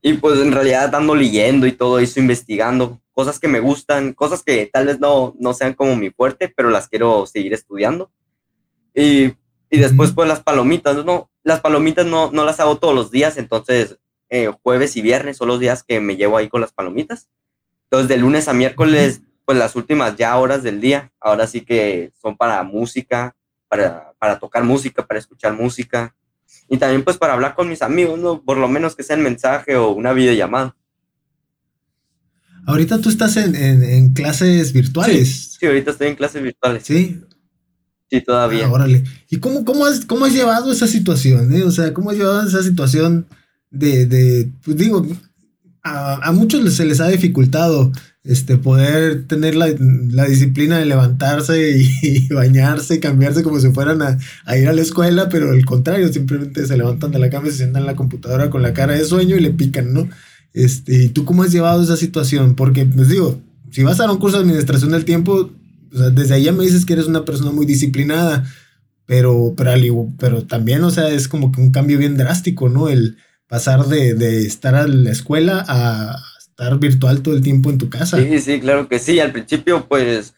Y 0.02 0.14
pues 0.14 0.40
en 0.40 0.52
realidad 0.52 0.94
ando 0.96 1.14
leyendo 1.14 1.68
y 1.68 1.74
todo 1.74 2.00
eso, 2.00 2.20
investigando 2.20 3.02
cosas 3.12 3.38
que 3.38 3.50
me 3.50 3.60
gustan, 3.60 4.14
cosas 4.14 4.44
que 4.44 4.70
tal 4.72 4.88
vez 4.88 5.00
no, 5.00 5.36
no 5.40 5.54
sean 5.54 5.74
como 5.74 5.96
mi 5.96 6.10
fuerte, 6.10 6.52
pero 6.56 6.70
las 6.70 6.88
quiero 6.88 7.26
seguir 7.26 7.54
estudiando. 7.54 8.10
Y, 8.96 9.34
y 9.70 9.78
después 9.78 10.14
pues 10.14 10.28
las 10.28 10.42
palomitas, 10.42 11.04
¿no? 11.06 11.30
Las 11.44 11.60
palomitas 11.60 12.06
no, 12.06 12.32
no 12.32 12.46
las 12.46 12.60
hago 12.60 12.78
todos 12.78 12.96
los 12.96 13.12
días, 13.12 13.38
entonces 13.38 13.98
eh, 14.30 14.52
jueves 14.64 14.96
y 14.96 15.02
viernes 15.02 15.38
son 15.38 15.50
los 15.50 15.60
días 15.60 15.84
que 15.84 16.00
me 16.00 16.16
llevo 16.16 16.38
ahí 16.38 16.48
con 16.48 16.62
las 16.62 16.72
palomitas. 16.72 17.30
Entonces 17.86 18.08
de 18.08 18.18
lunes 18.18 18.48
a 18.48 18.54
miércoles, 18.54 19.22
pues 19.50 19.58
las 19.58 19.76
últimas 19.76 20.16
ya 20.16 20.38
horas 20.38 20.62
del 20.62 20.80
día, 20.80 21.12
ahora 21.20 21.48
sí 21.48 21.62
que 21.62 22.12
son 22.22 22.38
para 22.38 22.62
música, 22.62 23.36
para, 23.68 24.14
para 24.20 24.38
tocar 24.38 24.64
música, 24.64 25.08
para 25.08 25.20
escuchar 25.20 25.54
música, 25.54 26.16
y 26.70 26.78
también 26.78 27.04
pues 27.04 27.18
para 27.18 27.34
hablar 27.34 27.56
con 27.56 27.68
mis 27.68 27.82
amigos, 27.82 28.20
¿no? 28.20 28.44
Por 28.44 28.58
lo 28.58 28.68
menos 28.68 28.96
que 28.96 29.02
sea 29.02 29.16
el 29.16 29.24
mensaje 29.24 29.76
o 29.76 29.90
una 29.90 30.14
videollamada. 30.14 30.76
Ahorita 32.68 33.00
tú 33.02 33.10
estás 33.10 33.38
en, 33.38 34.14
clases 34.14 34.72
virtuales. 34.72 35.58
Sí, 35.60 35.66
ahorita 35.66 35.90
estoy 35.90 36.10
en 36.10 36.16
clases 36.16 36.44
virtuales. 36.44 36.84
Sí. 36.86 37.20
Sí, 38.08 38.22
todavía. 38.22 38.68
Ah, 38.68 38.72
órale. 38.72 39.04
¿Y 39.32 39.40
cómo, 39.40 39.66
cómo, 39.66 39.88
has, 39.88 40.06
cómo 40.06 40.26
has 40.26 40.34
llevado 40.34 40.72
esa 40.72 40.86
situación? 40.86 41.52
Eh? 41.56 41.64
O 41.64 41.72
sea, 41.72 41.92
¿cómo 41.92 42.12
has 42.12 42.18
llevado 42.18 42.48
esa 42.48 42.62
situación 42.62 43.26
de, 43.72 44.06
de 44.06 44.52
pues 44.64 44.78
digo, 44.78 45.04
a, 45.84 46.32
muchos 46.34 46.72
se 46.76 46.86
les 46.86 47.00
ha 47.00 47.08
dificultado 47.08 47.92
este, 48.30 48.58
poder 48.58 49.26
tener 49.26 49.56
la, 49.56 49.66
disciplina 50.28 50.78
de 50.78 50.86
levantarse 50.86 51.80
y, 51.80 52.28
bañarse, 52.32 53.00
cambiarse 53.00 53.42
como 53.42 53.60
si 53.60 53.72
fueran 53.72 54.04
a, 54.04 54.20
a, 54.46 54.56
ir 54.56 54.70
a 54.70 54.74
la 54.74 54.84
escuela, 54.84 55.30
pero 55.30 55.50
al 55.50 55.66
contrario, 55.66 56.14
simplemente 56.14 56.64
se 56.68 56.78
levantan 56.78 57.12
de 57.12 57.18
la 57.18 57.32
cama 57.32 57.48
y 57.48 57.52
se 57.52 57.58
sientan 57.58 57.82
en 57.82 57.88
la 57.88 57.96
computadora 57.96 58.52
con 58.52 58.62
la 58.62 58.72
cara 58.72 58.94
de 58.94 59.04
sueño 59.04 59.36
y 59.36 59.40
le 59.40 59.50
pican, 59.50 59.94
¿no? 59.94 60.08
Este, 60.54 61.10
¿Tú 61.10 61.26
cómo 61.26 61.42
has 61.42 61.52
llevado 61.52 61.82
esa 61.82 61.98
situación? 61.98 62.54
Porque, 62.54 62.86
pues 62.86 63.10
digo, 63.10 63.42
si 63.72 63.82
vas 63.82 64.00
a 64.00 64.04
dar 64.04 64.12
un 64.12 64.20
curso 64.20 64.38
de 64.38 64.44
administración 64.44 64.92
del 64.92 65.06
tiempo, 65.06 65.50
desde 65.92 66.36
ahí 66.36 66.44
ya 66.44 66.52
me 66.52 66.66
dices 66.66 66.86
que 66.86 66.94
eres 66.94 67.08
una 67.08 67.26
persona 67.26 67.50
muy 67.50 67.66
disciplinada, 67.66 68.46
pero, 69.08 69.56
pero, 69.58 70.08
pero 70.20 70.46
también, 70.46 70.84
o 70.84 70.92
sea, 70.92 71.10
es 71.10 71.28
como 71.28 71.52
que 71.52 71.62
un 71.62 71.72
cambio 71.72 71.98
bien 71.98 72.16
drástico, 72.16 72.70
¿no? 72.70 72.90
El 72.90 73.18
pasar 73.48 73.88
de, 73.88 74.14
de 74.14 74.46
estar 74.46 74.76
a 74.76 74.88
la 74.88 75.10
escuela 75.10 75.66
a 75.68 76.16
estar 76.60 76.78
virtual 76.78 77.22
todo 77.22 77.36
el 77.36 77.42
tiempo 77.42 77.70
en 77.70 77.78
tu 77.78 77.90
casa. 77.90 78.18
Sí, 78.18 78.40
sí, 78.40 78.60
claro 78.60 78.88
que 78.88 79.00
sí. 79.00 79.20
Al 79.20 79.32
principio, 79.32 79.88
pues, 79.88 80.36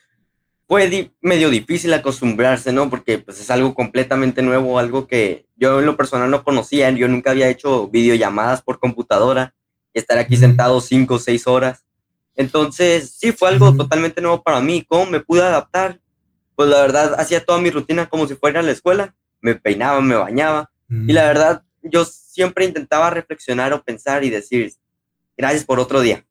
fue 0.67 1.11
medio 1.19 1.49
difícil 1.49 1.93
acostumbrarse, 1.93 2.71
¿no? 2.71 2.89
Porque 2.89 3.17
pues 3.17 3.41
es 3.41 3.49
algo 3.49 3.73
completamente 3.73 4.41
nuevo, 4.41 4.79
algo 4.79 5.07
que 5.07 5.45
yo 5.57 5.79
en 5.79 5.85
lo 5.85 5.97
personal 5.97 6.29
no 6.31 6.43
conocía, 6.43 6.89
yo 6.91 7.07
nunca 7.07 7.31
había 7.31 7.49
hecho 7.49 7.89
videollamadas 7.89 8.61
por 8.61 8.79
computadora 8.79 9.53
estar 9.93 10.17
aquí 10.17 10.37
sentado 10.37 10.79
cinco 10.79 11.15
o 11.15 11.19
seis 11.19 11.45
horas. 11.47 11.83
Entonces, 12.35 13.13
sí, 13.17 13.33
fue 13.33 13.49
algo 13.49 13.75
totalmente 13.75 14.21
nuevo 14.21 14.41
para 14.41 14.61
mí. 14.61 14.85
¿Cómo 14.87 15.07
me 15.07 15.19
pude 15.19 15.41
adaptar? 15.41 15.99
Pues 16.55 16.69
la 16.69 16.81
verdad, 16.81 17.19
hacía 17.19 17.43
toda 17.43 17.59
mi 17.59 17.69
rutina 17.69 18.07
como 18.07 18.27
si 18.27 18.35
fuera 18.35 18.61
a 18.61 18.63
la 18.63 18.71
escuela. 18.71 19.13
Me 19.41 19.55
peinaba, 19.55 19.99
me 19.99 20.15
bañaba. 20.15 20.71
Y 20.89 21.11
la 21.11 21.25
verdad, 21.25 21.63
yo 21.83 22.05
siempre 22.05 22.65
intentaba 22.65 23.09
reflexionar 23.09 23.73
o 23.73 23.83
pensar 23.83 24.23
y 24.23 24.29
decir, 24.29 24.73
gracias 25.41 25.65
por 25.65 25.79
otro 25.79 26.01
día. 26.01 26.23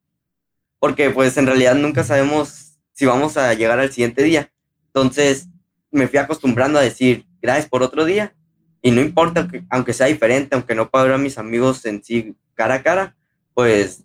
Porque 0.78 1.10
pues 1.10 1.36
en 1.36 1.46
realidad 1.46 1.74
nunca 1.74 2.04
sabemos 2.04 2.78
si 2.92 3.06
vamos 3.06 3.36
a 3.36 3.52
llegar 3.54 3.80
al 3.80 3.90
siguiente 3.90 4.22
día. 4.22 4.52
Entonces 4.86 5.48
me 5.90 6.06
fui 6.06 6.18
acostumbrando 6.18 6.78
a 6.78 6.82
decir, 6.82 7.26
gracias 7.42 7.68
por 7.68 7.82
otro 7.82 8.04
día. 8.04 8.34
Y 8.82 8.92
no 8.92 9.00
importa, 9.00 9.48
aunque 9.68 9.92
sea 9.92 10.06
diferente, 10.06 10.54
aunque 10.54 10.76
no 10.76 10.88
pueda 10.88 11.04
ver 11.04 11.14
a 11.14 11.18
mis 11.18 11.38
amigos 11.38 11.84
en 11.84 12.02
sí 12.04 12.36
cara 12.54 12.76
a 12.76 12.82
cara, 12.82 13.16
pues 13.52 14.04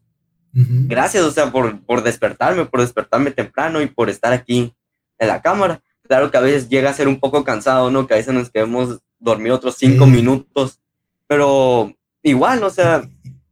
gracias, 0.52 1.24
o 1.24 1.32
sea, 1.32 1.52
por, 1.52 1.80
por 1.82 2.02
despertarme, 2.02 2.66
por 2.66 2.82
despertarme 2.82 3.32
temprano 3.32 3.82
y 3.82 3.86
por 3.86 4.10
estar 4.10 4.34
aquí 4.34 4.74
en 5.20 5.28
la 5.28 5.42
cámara. 5.42 5.82
Claro 6.02 6.32
que 6.32 6.38
a 6.38 6.42
veces 6.42 6.68
llega 6.68 6.90
a 6.90 6.94
ser 6.94 7.08
un 7.08 7.20
poco 7.20 7.44
cansado, 7.44 7.92
¿no? 7.92 8.08
Que 8.08 8.16
a 8.16 8.18
veces 8.18 8.34
nos 8.34 8.50
quedemos 8.50 9.00
dormir 9.20 9.52
otros 9.52 9.76
cinco 9.78 10.08
minutos, 10.08 10.82
pero 11.28 11.94
igual, 12.24 12.64
o 12.64 12.70
sea, 12.70 13.08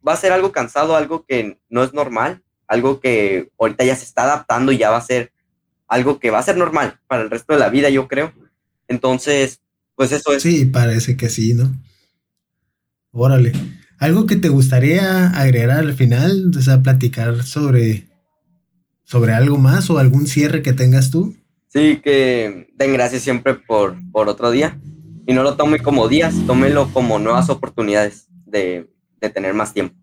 va 0.08 0.14
a 0.14 0.18
ser 0.18 0.32
algo 0.32 0.52
cansado, 0.52 0.96
algo 0.96 1.26
que 1.26 1.58
no 1.70 1.84
es 1.84 1.94
normal, 1.94 2.44
algo 2.68 3.00
que 3.00 3.52
ahorita 3.60 3.84
ya 3.84 3.96
se 3.96 4.06
está 4.06 4.24
adaptando 4.24 4.72
y 4.72 4.78
ya 4.78 4.90
va 4.90 4.98
a 4.98 5.02
ser 5.02 5.32
algo 5.88 6.20
que 6.20 6.32
va 6.32 6.40
a 6.40 6.44
ser 6.44 6.58
normal 6.58 7.00
para 7.08 7.24
el 7.24 7.30
resto 7.30 7.54
de 7.54 7.60
la 7.60 7.70
vida, 7.70 7.90
yo 7.90 8.08
creo. 8.08 8.34
Entonces, 8.88 9.62
pues 9.96 10.12
eso 10.12 10.34
es. 10.34 10.42
Sí, 10.42 10.66
parece 10.66 11.16
que 11.16 11.30
sí, 11.30 11.54
¿no? 11.54 11.74
Órale. 13.12 13.54
¿Algo 14.00 14.26
que 14.26 14.36
te 14.36 14.50
gustaría 14.50 15.28
agregar 15.30 15.80
al 15.80 15.94
final? 15.94 16.52
O 16.58 16.62
sea, 16.62 16.82
platicar 16.82 17.44
sobre, 17.44 18.08
sobre 19.04 19.34
algo 19.34 19.58
más 19.58 19.90
o 19.90 20.00
algún 20.00 20.28
cierre 20.28 20.62
que 20.62 20.74
tengas 20.74 21.12
tú. 21.12 21.36
Sí, 21.68 22.02
que 22.04 22.74
den 22.76 22.94
gracias 22.94 23.22
siempre 23.22 23.54
por, 23.54 23.96
por 24.12 24.30
otro 24.30 24.52
día. 24.52 24.80
Y 25.26 25.34
no 25.34 25.44
lo 25.44 25.56
tome 25.56 25.80
como 25.80 26.10
días, 26.10 26.36
tómelo 26.46 26.92
como 26.92 27.18
nuevas 27.18 27.50
oportunidades 27.50 28.28
de, 28.46 28.93
tener 29.30 29.54
más 29.54 29.74
tiempo. 29.74 29.96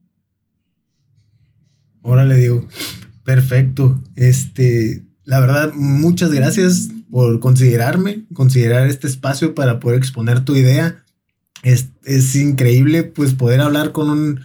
Órale, 2.02 2.37
digo, 2.37 2.66
perfecto. 3.24 4.02
Este, 4.16 5.04
la 5.24 5.40
verdad, 5.40 5.72
muchas 5.74 6.33
gracias 6.33 6.88
por 7.11 7.40
considerarme, 7.40 8.24
considerar 8.33 8.87
este 8.87 9.06
espacio 9.06 9.54
para 9.54 9.80
poder 9.80 9.98
exponer 9.98 10.44
tu 10.44 10.56
idea. 10.56 11.04
Es, 11.62 11.88
es 12.04 12.35
increíble, 12.37 13.02
pues, 13.02 13.35
poder 13.35 13.61
hablar 13.61 13.92
con, 13.92 14.09
un, 14.09 14.40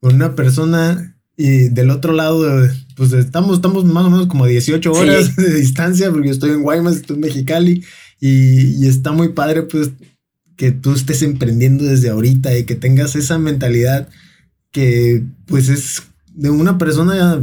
con 0.00 0.14
una 0.14 0.34
persona 0.36 1.12
y 1.36 1.68
del 1.68 1.90
otro 1.90 2.12
lado, 2.12 2.68
pues 2.94 3.12
estamos, 3.12 3.56
estamos 3.56 3.84
más 3.84 4.04
o 4.04 4.10
menos 4.10 4.26
como 4.26 4.46
18 4.46 4.92
horas 4.92 5.34
de 5.36 5.54
distancia, 5.54 6.10
porque 6.10 6.28
yo 6.28 6.34
estoy 6.34 6.50
en 6.50 6.62
Guaymas, 6.62 6.96
estoy 6.96 7.16
en 7.16 7.22
Mexicali, 7.22 7.84
y, 8.20 8.86
está 8.86 9.12
muy 9.12 9.30
padre, 9.30 9.62
pues, 9.62 9.90
que 10.62 10.70
tú 10.70 10.92
estés 10.92 11.22
emprendiendo 11.22 11.82
desde 11.82 12.10
ahorita 12.10 12.56
y 12.56 12.62
que 12.62 12.76
tengas 12.76 13.16
esa 13.16 13.36
mentalidad 13.36 14.08
que, 14.70 15.24
pues, 15.46 15.68
es 15.68 16.04
de 16.36 16.50
una 16.50 16.78
persona, 16.78 17.42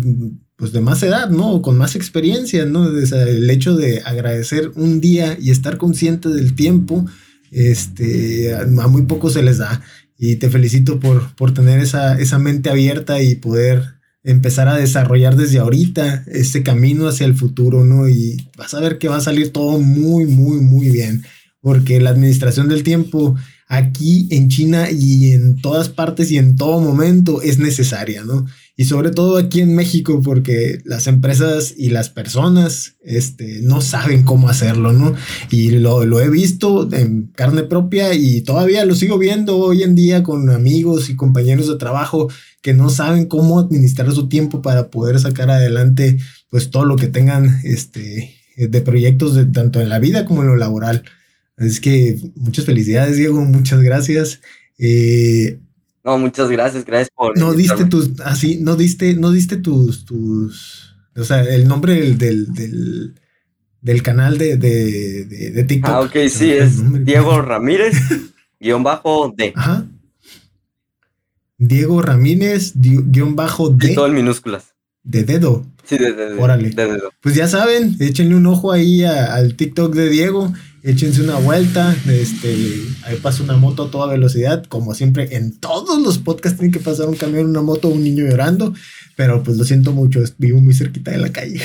pues, 0.56 0.72
de 0.72 0.80
más 0.80 1.04
edad, 1.04 1.30
¿no? 1.30 1.62
Con 1.62 1.78
más 1.78 1.98
experiencia, 1.98 2.64
¿no? 2.64 2.88
el 2.88 3.50
hecho 3.50 3.76
de 3.76 4.00
agradecer 4.06 4.72
un 4.76 5.02
día 5.02 5.38
y 5.38 5.50
estar 5.50 5.78
consciente 5.78 6.30
del 6.30 6.56
tiempo, 6.56 7.08
este, 7.52 8.56
a 8.56 8.88
muy 8.88 9.02
poco 9.02 9.30
se 9.30 9.44
les 9.44 9.58
da. 9.58 9.82
Y 10.18 10.38
te 10.38 10.50
felicito 10.50 11.02
por, 11.02 11.36
por 11.36 11.54
tener 11.54 11.82
esa, 11.82 12.18
esa 12.18 12.40
mente 12.40 12.70
abierta 12.70 13.22
y 13.22 13.36
poder 13.36 13.96
empezar 14.24 14.70
a 14.70 14.78
desarrollar 14.78 15.36
desde 15.36 15.60
ahorita 15.60 16.24
este 16.28 16.64
camino 16.64 17.10
hacia 17.10 17.26
el 17.26 17.36
futuro, 17.36 17.84
¿no? 17.84 18.08
Y 18.08 18.48
vas 18.58 18.74
a 18.74 18.80
ver 18.80 18.98
que 18.98 19.10
va 19.10 19.18
a 19.18 19.22
salir 19.22 19.52
todo 19.52 19.78
muy, 19.78 20.26
muy, 20.26 20.62
muy 20.62 20.90
bien, 20.90 21.26
porque 21.62 22.00
la 22.00 22.12
administración 22.12 22.70
del 22.70 22.84
tiempo 22.84 23.36
aquí 23.68 24.28
en 24.32 24.50
China 24.50 24.90
y 24.90 25.32
en 25.32 25.62
todas 25.62 25.90
partes 25.90 26.32
y 26.32 26.38
en 26.38 26.56
todo 26.56 26.80
momento 26.80 27.42
es 27.44 27.60
necesaria, 27.60 28.24
¿no? 28.24 28.48
Y 28.76 28.86
sobre 28.86 29.12
todo 29.12 29.38
aquí 29.38 29.62
en 29.62 29.76
México, 29.76 30.22
porque 30.24 30.82
las 30.86 31.06
empresas 31.06 31.76
y 31.78 31.90
las 31.90 32.10
personas 32.10 32.96
este, 33.02 33.62
no 33.62 33.82
saben 33.82 34.24
cómo 34.24 34.50
hacerlo, 34.50 34.92
¿no? 34.94 35.14
Y 35.52 35.72
lo, 35.72 36.04
lo, 36.06 36.20
he 36.20 36.30
visto 36.30 36.92
en 36.94 37.28
carne 37.36 37.64
propia 37.64 38.14
y 38.16 38.42
todavía 38.42 38.86
lo 38.86 38.96
sigo 38.96 39.20
viendo 39.20 39.58
hoy 39.58 39.84
en 39.84 39.94
día 39.96 40.24
con 40.24 40.50
amigos 40.50 41.10
y 41.10 41.16
compañeros 41.16 41.68
de 41.68 41.76
trabajo 41.76 42.30
que 42.62 42.74
no 42.74 42.90
saben 42.90 43.26
cómo 43.26 43.60
administrar 43.60 44.12
su 44.14 44.30
tiempo 44.30 44.62
para 44.62 44.90
poder 44.90 45.20
sacar 45.20 45.52
adelante 45.52 46.18
pues 46.50 46.72
todo 46.72 46.86
lo 46.86 46.96
que 46.96 47.08
tengan 47.08 47.60
este, 47.64 48.36
de 48.58 48.82
proyectos 48.82 49.36
de, 49.36 49.46
tanto 49.46 49.80
en 49.80 49.90
la 49.90 50.00
vida 50.00 50.26
como 50.26 50.42
en 50.42 50.48
lo 50.48 50.56
laboral. 50.56 51.04
Es 51.60 51.80
que 51.82 52.18
muchas 52.36 52.66
felicidades, 52.66 53.18
Diego, 53.18 53.42
muchas 53.42 53.82
gracias. 53.82 54.42
Eh, 54.78 55.60
no, 56.04 56.18
muchas 56.18 56.50
gracias, 56.50 56.86
gracias 56.86 57.10
por. 57.14 57.38
No 57.38 57.54
diste 57.54 57.86
tus, 57.86 58.20
así, 58.22 58.60
no 58.62 58.76
diste, 58.76 59.14
no 59.16 59.32
diste 59.32 59.58
tus, 59.58 60.06
tus, 60.06 60.96
o 61.16 61.24
sea, 61.24 61.44
el 61.44 61.68
nombre 61.68 62.14
del, 62.14 62.18
del, 62.54 63.16
del, 63.82 64.04
canal 64.04 64.38
de, 64.38 64.56
de, 64.56 65.26
de, 65.26 65.64
TikTok. 65.66 65.92
Ah, 65.92 66.00
ok, 66.02 66.16
sí, 66.30 66.52
es 66.52 67.06
Diego 67.06 67.42
Ramírez, 67.42 67.98
guion 68.60 68.84
bajo 68.84 69.34
D. 69.36 69.52
Ajá. 69.56 69.86
Diego 71.58 72.02
Ramírez, 72.02 72.72
guion 72.76 73.36
bajo 73.36 73.70
D. 73.70 73.92
Y 73.92 73.96
todo 73.96 74.08
en 74.08 74.14
minúsculas. 74.14 74.74
De 75.04 75.24
dedo. 75.26 75.66
Sí, 75.84 75.98
de, 75.98 76.14
dedo. 76.14 76.42
Órale. 76.42 76.70
De 76.70 76.86
dedo. 76.86 77.12
Pues 77.22 77.36
ya 77.36 77.50
saben, 77.50 77.98
échenle 78.00 78.36
un 78.36 78.46
ojo 78.46 78.72
ahí 78.72 79.04
al 79.04 79.56
TikTok 79.56 79.94
de 79.94 80.10
Diego 80.10 80.54
échense 80.84 81.22
una 81.22 81.38
vuelta, 81.38 81.96
este, 82.08 82.56
ahí 83.04 83.18
pasa 83.22 83.44
una 83.44 83.58
moto 83.58 83.84
a 83.84 83.92
toda 83.92 84.12
velocidad, 84.12 84.64
como 84.66 84.94
siempre 84.94 85.36
en 85.36 85.58
todos 85.58 86.02
los 86.02 86.18
podcasts 86.18 86.58
tiene 86.58 86.72
que 86.74 86.80
pasar 86.80 87.08
un 87.08 87.16
camión, 87.16 87.48
una 87.48 87.62
moto, 87.62 87.90
un 87.90 88.04
niño 88.04 88.26
llorando, 88.26 88.74
pero 89.16 89.44
pues 89.44 89.58
lo 89.58 89.64
siento 89.64 89.92
mucho, 89.92 90.24
vivo 90.38 90.60
muy 90.62 90.74
cerquita 90.74 91.12
de 91.12 91.18
la 91.18 91.32
calle. 91.32 91.62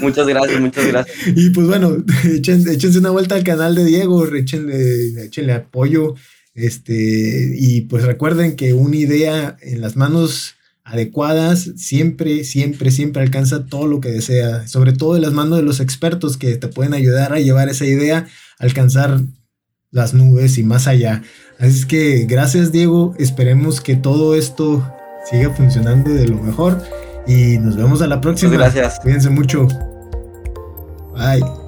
Muchas 0.00 0.26
gracias, 0.26 0.60
muchas 0.60 0.86
gracias. 0.86 1.16
Y 1.36 1.50
pues 1.50 1.66
bueno, 1.66 1.96
échense 2.24 2.98
una 2.98 3.10
vuelta 3.10 3.34
al 3.34 3.44
canal 3.44 3.74
de 3.74 3.84
Diego, 3.84 4.26
échenle, 4.34 5.24
échenle 5.24 5.52
apoyo, 5.52 6.14
este, 6.54 7.54
y 7.58 7.82
pues 7.82 8.04
recuerden 8.04 8.56
que 8.56 8.74
una 8.74 8.96
idea 8.96 9.56
en 9.60 9.80
las 9.80 9.96
manos 9.96 10.54
adecuadas, 10.84 11.72
siempre, 11.76 12.44
siempre, 12.44 12.90
siempre 12.90 13.22
alcanza 13.22 13.64
todo 13.64 13.86
lo 13.86 14.00
que 14.00 14.10
desea, 14.10 14.68
sobre 14.68 14.92
todo 14.92 15.16
en 15.16 15.22
las 15.22 15.32
manos 15.32 15.58
de 15.58 15.64
los 15.64 15.80
expertos 15.80 16.36
que 16.36 16.56
te 16.56 16.68
pueden 16.68 16.92
ayudar 16.92 17.32
a 17.32 17.40
llevar 17.40 17.70
esa 17.70 17.86
idea 17.86 18.26
alcanzar 18.64 19.20
las 19.90 20.12
nubes 20.14 20.58
y 20.58 20.64
más 20.64 20.86
allá. 20.86 21.22
Así 21.58 21.78
es 21.78 21.86
que 21.86 22.26
gracias 22.26 22.72
Diego, 22.72 23.14
esperemos 23.18 23.80
que 23.80 23.94
todo 23.94 24.34
esto 24.34 24.84
siga 25.30 25.50
funcionando 25.50 26.10
de 26.10 26.28
lo 26.28 26.42
mejor 26.42 26.82
y 27.26 27.58
nos 27.58 27.76
vemos 27.76 28.02
a 28.02 28.06
la 28.06 28.20
próxima. 28.20 28.52
gracias. 28.52 28.98
Cuídense 29.00 29.30
mucho. 29.30 29.68
Bye. 31.14 31.63